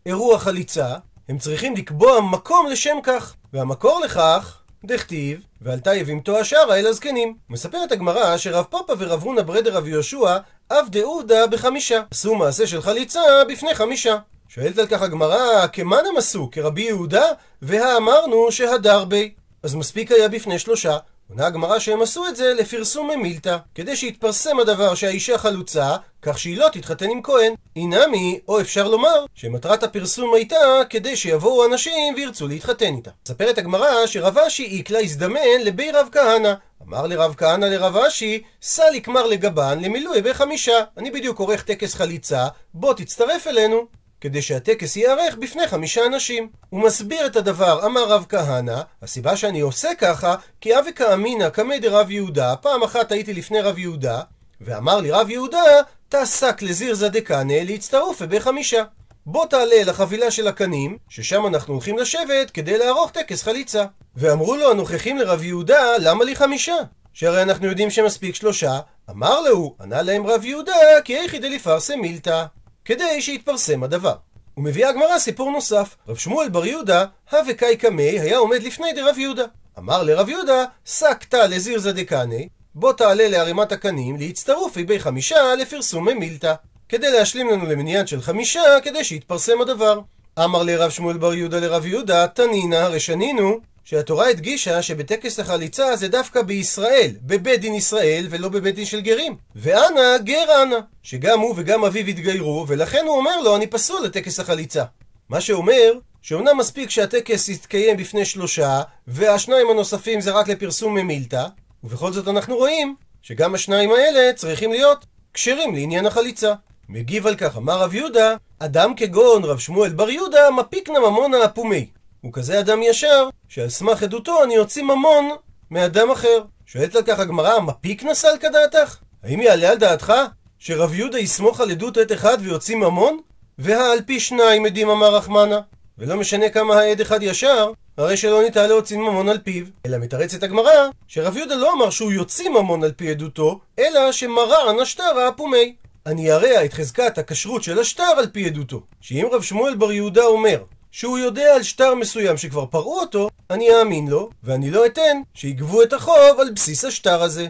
אירוע 0.05 0.39
חליצה, 0.39 0.95
הם 1.29 1.37
צריכים 1.37 1.75
לקבוע 1.75 2.21
מקום 2.21 2.67
לשם 2.67 2.97
כך. 3.03 3.35
והמקור 3.53 4.01
לכך 4.05 4.60
דכתיב, 4.85 5.39
ועלתה 5.61 5.95
יבימתו 5.95 6.39
השערה 6.39 6.79
אל 6.79 6.87
הזקנים. 6.87 7.35
מספרת 7.49 7.91
הגמרא 7.91 8.37
שרב 8.37 8.65
פאפה 8.69 8.93
ורב 8.97 9.23
הונא 9.23 9.41
ברדר 9.41 9.73
רב 9.77 9.87
יהושע, 9.87 10.37
אף 10.67 10.89
דעובדא 10.89 11.45
בחמישה. 11.45 12.01
עשו 12.11 12.35
מעשה 12.35 12.67
של 12.67 12.81
חליצה 12.81 13.21
בפני 13.49 13.75
חמישה. 13.75 14.17
שואלת 14.47 14.77
על 14.77 14.87
כך 14.87 15.01
הגמרא, 15.01 15.67
כמאן 15.67 16.03
הם 16.09 16.17
עשו? 16.17 16.49
כרבי 16.51 16.81
יהודה? 16.81 17.25
והאמרנו 17.61 18.51
שהדר 18.51 19.05
בי. 19.05 19.33
אז 19.63 19.75
מספיק 19.75 20.11
היה 20.11 20.29
בפני 20.29 20.59
שלושה. 20.59 20.97
עונה 21.31 21.45
הגמרא 21.47 21.79
שהם 21.79 22.01
עשו 22.01 22.27
את 22.27 22.35
זה 22.35 22.53
לפרסום 22.53 23.11
ממילתא, 23.11 23.57
כדי 23.75 23.95
שיתפרסם 23.95 24.59
הדבר 24.59 24.95
שהאישה 24.95 25.37
חלוצה, 25.37 25.95
כך 26.21 26.39
שהיא 26.39 26.57
לא 26.57 26.67
תתחתן 26.71 27.09
עם 27.09 27.21
כהן. 27.23 27.53
אינמי, 27.75 28.39
או 28.47 28.61
אפשר 28.61 28.87
לומר, 28.87 29.25
שמטרת 29.35 29.83
הפרסום 29.83 30.33
הייתה 30.33 30.57
כדי 30.89 31.15
שיבואו 31.15 31.65
אנשים 31.65 32.13
וירצו 32.15 32.47
להתחתן 32.47 32.95
איתה. 32.95 33.11
מספרת 33.25 33.57
הגמרא 33.57 34.05
שרב 34.05 34.37
אשי 34.37 34.63
איקלה 34.63 34.99
הזדמן 34.99 35.61
לבי 35.63 35.91
רב 35.91 36.09
כהנא. 36.11 36.53
אמר 36.87 37.07
לרב 37.07 37.35
כהנא 37.37 37.65
לרב 37.65 37.97
אשי, 37.97 38.43
סע 38.61 38.91
לקמר 38.93 39.25
לגבן 39.25 39.79
למילוי 39.81 40.21
בחמישה. 40.21 40.79
אני 40.97 41.11
בדיוק 41.11 41.39
עורך 41.39 41.63
טקס 41.63 41.93
חליצה, 41.93 42.47
בוא 42.73 42.93
תצטרף 42.93 43.47
אלינו. 43.47 43.85
כדי 44.21 44.41
שהטקס 44.41 44.95
ייערך 44.95 45.35
בפני 45.35 45.67
חמישה 45.67 46.05
אנשים. 46.05 46.49
הוא 46.69 46.81
מסביר 46.81 47.25
את 47.25 47.35
הדבר, 47.35 47.85
אמר 47.85 48.03
רב 48.03 48.25
כהנא, 48.29 48.81
הסיבה 49.01 49.37
שאני 49.37 49.59
עושה 49.59 49.89
ככה, 49.97 50.35
כי 50.61 50.79
אבי 50.79 50.93
כאמינא 50.93 51.49
קמי 51.49 51.79
דרב 51.79 52.11
יהודה, 52.11 52.55
פעם 52.55 52.83
אחת 52.83 53.11
הייתי 53.11 53.33
לפני 53.33 53.61
רב 53.61 53.77
יהודה, 53.77 54.21
ואמר 54.61 54.97
לי 54.97 55.11
רב 55.11 55.29
יהודה, 55.29 55.61
תעסק 56.09 56.61
לזירזא 56.61 57.07
דקנא 57.07 57.53
להצטרוף 57.53 58.21
בחמישה. 58.21 58.83
בוא 59.25 59.45
תעלה 59.45 59.83
לחבילה 59.85 60.31
של 60.31 60.47
הקנים, 60.47 60.97
ששם 61.09 61.45
אנחנו 61.45 61.73
הולכים 61.73 61.97
לשבת 61.97 62.51
כדי 62.51 62.77
לערוך 62.77 63.11
טקס 63.11 63.43
חליצה. 63.43 63.85
ואמרו 64.15 64.55
לו 64.55 64.71
הנוכחים 64.71 65.17
לרב 65.17 65.43
יהודה, 65.43 65.97
למה 65.99 66.23
לי 66.23 66.35
חמישה? 66.35 66.75
שהרי 67.13 67.41
אנחנו 67.41 67.67
יודעים 67.67 67.89
שמספיק 67.89 68.35
שלושה. 68.35 68.79
אמר 69.09 69.41
לו, 69.41 69.75
ענה 69.81 70.01
להם 70.01 70.27
רב 70.27 70.45
יהודה, 70.45 70.73
כי 71.03 71.17
איכי 71.17 71.39
דליפרסם 71.39 71.99
מילתא. 71.99 72.45
כדי 72.91 73.21
שיתפרסם 73.21 73.83
הדבר. 73.83 74.15
ומביאה 74.57 74.89
הגמרא 74.89 75.19
סיפור 75.19 75.51
נוסף. 75.51 75.95
רב 76.07 76.17
שמואל 76.17 76.49
בר 76.49 76.65
יהודה, 76.65 77.05
הווה 77.31 77.53
קאי 77.53 77.77
קמי, 77.77 78.19
היה 78.19 78.37
עומד 78.37 78.63
לפני 78.63 78.93
דרב 78.93 79.17
יהודה. 79.17 79.43
אמר 79.77 80.03
לרב 80.03 80.29
יהודה, 80.29 80.65
סקתא 80.85 81.35
לזיר 81.35 81.79
זדקני, 81.79 82.47
בוא 82.75 82.93
תעלה 82.93 83.27
לערימת 83.27 83.71
הקנים, 83.71 84.17
להצטרופי 84.17 84.83
בי 84.83 84.99
חמישה 84.99 85.55
לפרסום 85.55 86.09
מילתא. 86.09 86.53
כדי 86.89 87.11
להשלים 87.11 87.49
לנו 87.49 87.65
למניין 87.65 88.07
של 88.07 88.21
חמישה, 88.21 88.61
כדי 88.83 89.03
שיתפרסם 89.03 89.61
הדבר. 89.61 89.99
אמר 90.43 90.63
לרב 90.63 90.89
שמואל 90.89 91.17
בר 91.17 91.33
יהודה 91.33 91.59
לרב 91.59 91.85
יהודה, 91.85 92.27
תנינא, 92.27 92.75
הרי 92.75 92.99
שנינו, 92.99 93.59
שהתורה 93.83 94.27
הדגישה 94.27 94.81
שבטקס 94.81 95.39
החליצה 95.39 95.95
זה 95.95 96.07
דווקא 96.07 96.41
בישראל, 96.41 97.11
בבית 97.21 97.61
דין 97.61 97.73
ישראל 97.73 98.27
ולא 98.29 98.49
בבית 98.49 98.75
דין 98.75 98.85
של 98.85 99.01
גרים. 99.01 99.35
ואנה 99.55 100.17
גר 100.23 100.63
אנה, 100.63 100.79
שגם 101.03 101.39
הוא 101.39 101.53
וגם 101.57 101.85
אביו 101.85 102.05
התגיירו, 102.05 102.65
ולכן 102.67 103.05
הוא 103.07 103.17
אומר 103.17 103.41
לו 103.41 103.55
אני 103.55 103.67
פסול 103.67 104.05
לטקס 104.05 104.39
החליצה. 104.39 104.83
מה 105.29 105.41
שאומר 105.41 105.91
שאומנם 106.21 106.57
מספיק 106.57 106.89
שהטקס 106.89 107.49
יתקיים 107.49 107.97
בפני 107.97 108.25
שלושה, 108.25 108.81
והשניים 109.07 109.69
הנוספים 109.69 110.21
זה 110.21 110.31
רק 110.31 110.47
לפרסום 110.47 110.93
ממילתא, 110.93 111.45
ובכל 111.83 112.13
זאת 112.13 112.27
אנחנו 112.27 112.57
רואים 112.57 112.95
שגם 113.21 113.55
השניים 113.55 113.91
האלה 113.91 114.33
צריכים 114.33 114.71
להיות 114.71 115.05
כשרים 115.33 115.75
לעניין 115.75 116.05
החליצה. 116.05 116.53
מגיב 116.89 117.27
על 117.27 117.35
כך, 117.35 117.57
אמר 117.57 117.79
רב 117.79 117.93
יהודה, 117.93 118.35
אדם 118.59 118.95
כגון 118.95 119.43
רב 119.43 119.59
שמואל 119.59 119.89
בר 119.89 120.09
יהודה 120.09 120.51
מפיקנה 120.51 120.99
ממונה 120.99 121.45
אפומי. 121.45 121.87
הוא 122.21 122.33
כזה 122.33 122.59
אדם 122.59 122.83
ישר, 122.83 123.29
שעל 123.47 123.69
סמך 123.69 124.03
עדותו 124.03 124.43
אני 124.43 124.57
אוציא 124.57 124.83
ממון 124.83 125.29
מאדם 125.71 126.11
אחר. 126.11 126.41
שואלת 126.65 126.95
על 126.95 127.03
כך 127.03 127.19
הגמרא, 127.19 127.59
מפיק 127.59 128.03
נסל 128.03 128.37
כדעתך? 128.39 128.97
האם 129.23 129.41
יעלה 129.41 129.69
על 129.69 129.77
דעתך 129.77 130.13
שרב 130.59 130.93
יהודה 130.93 131.19
יסמוך 131.19 131.61
על 131.61 131.71
עדות 131.71 131.97
עת 131.97 132.11
אחד 132.11 132.37
ויוציא 132.41 132.75
ממון? 132.75 133.19
והעל 133.57 134.01
פי 134.05 134.19
שניים 134.19 134.65
עדים 134.65 134.89
אמר 134.89 135.15
רחמנה. 135.15 135.59
ולא 135.97 136.17
משנה 136.17 136.49
כמה 136.49 136.79
העד 136.79 137.01
אחד 137.01 137.23
ישר, 137.23 137.71
הרי 137.97 138.17
שלא 138.17 138.43
ניתן 138.43 138.69
להוציא 138.69 138.97
ממון 138.97 139.29
על 139.29 139.37
פיו. 139.37 139.65
אלא 139.85 139.97
מתרצת 139.97 140.43
הגמרא, 140.43 140.89
שרב 141.07 141.37
יהודה 141.37 141.55
לא 141.55 141.73
אמר 141.73 141.89
שהוא 141.89 142.11
יוציא 142.11 142.49
ממון 142.49 142.83
על 142.83 142.91
פי 142.91 143.09
עדותו, 143.09 143.59
אלא 143.79 144.11
שמרן 144.11 144.79
השטרה 144.81 145.29
אפומי. 145.29 145.75
אני 146.05 146.31
ארע 146.31 146.65
את 146.65 146.73
חזקת 146.73 147.17
הכשרות 147.17 147.63
של 147.63 147.79
השטר 147.79 148.13
על 148.17 148.27
פי 148.27 148.45
עדותו. 148.45 148.83
שאם 149.01 149.27
רב 149.31 149.41
שמואל 149.41 149.75
בר 149.75 149.91
יהודה 149.91 150.23
אומר 150.23 150.63
שהוא 150.91 151.17
יודע 151.17 151.55
על 151.55 151.63
שטר 151.63 151.95
מסוים 151.95 152.37
שכבר 152.37 152.65
פרעו 152.65 152.99
אותו, 152.99 153.29
אני 153.49 153.79
אאמין 153.79 154.07
לו, 154.07 154.29
ואני 154.43 154.71
לא 154.71 154.85
אתן 154.85 155.21
שיגבו 155.33 155.83
את 155.83 155.93
החוב 155.93 156.39
על 156.39 156.51
בסיס 156.55 156.85
השטר 156.85 157.23
הזה. 157.23 157.47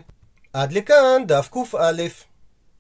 עד 0.54 0.74
לכאן 0.74 1.24
דף 1.26 1.50
קא. 1.52 2.31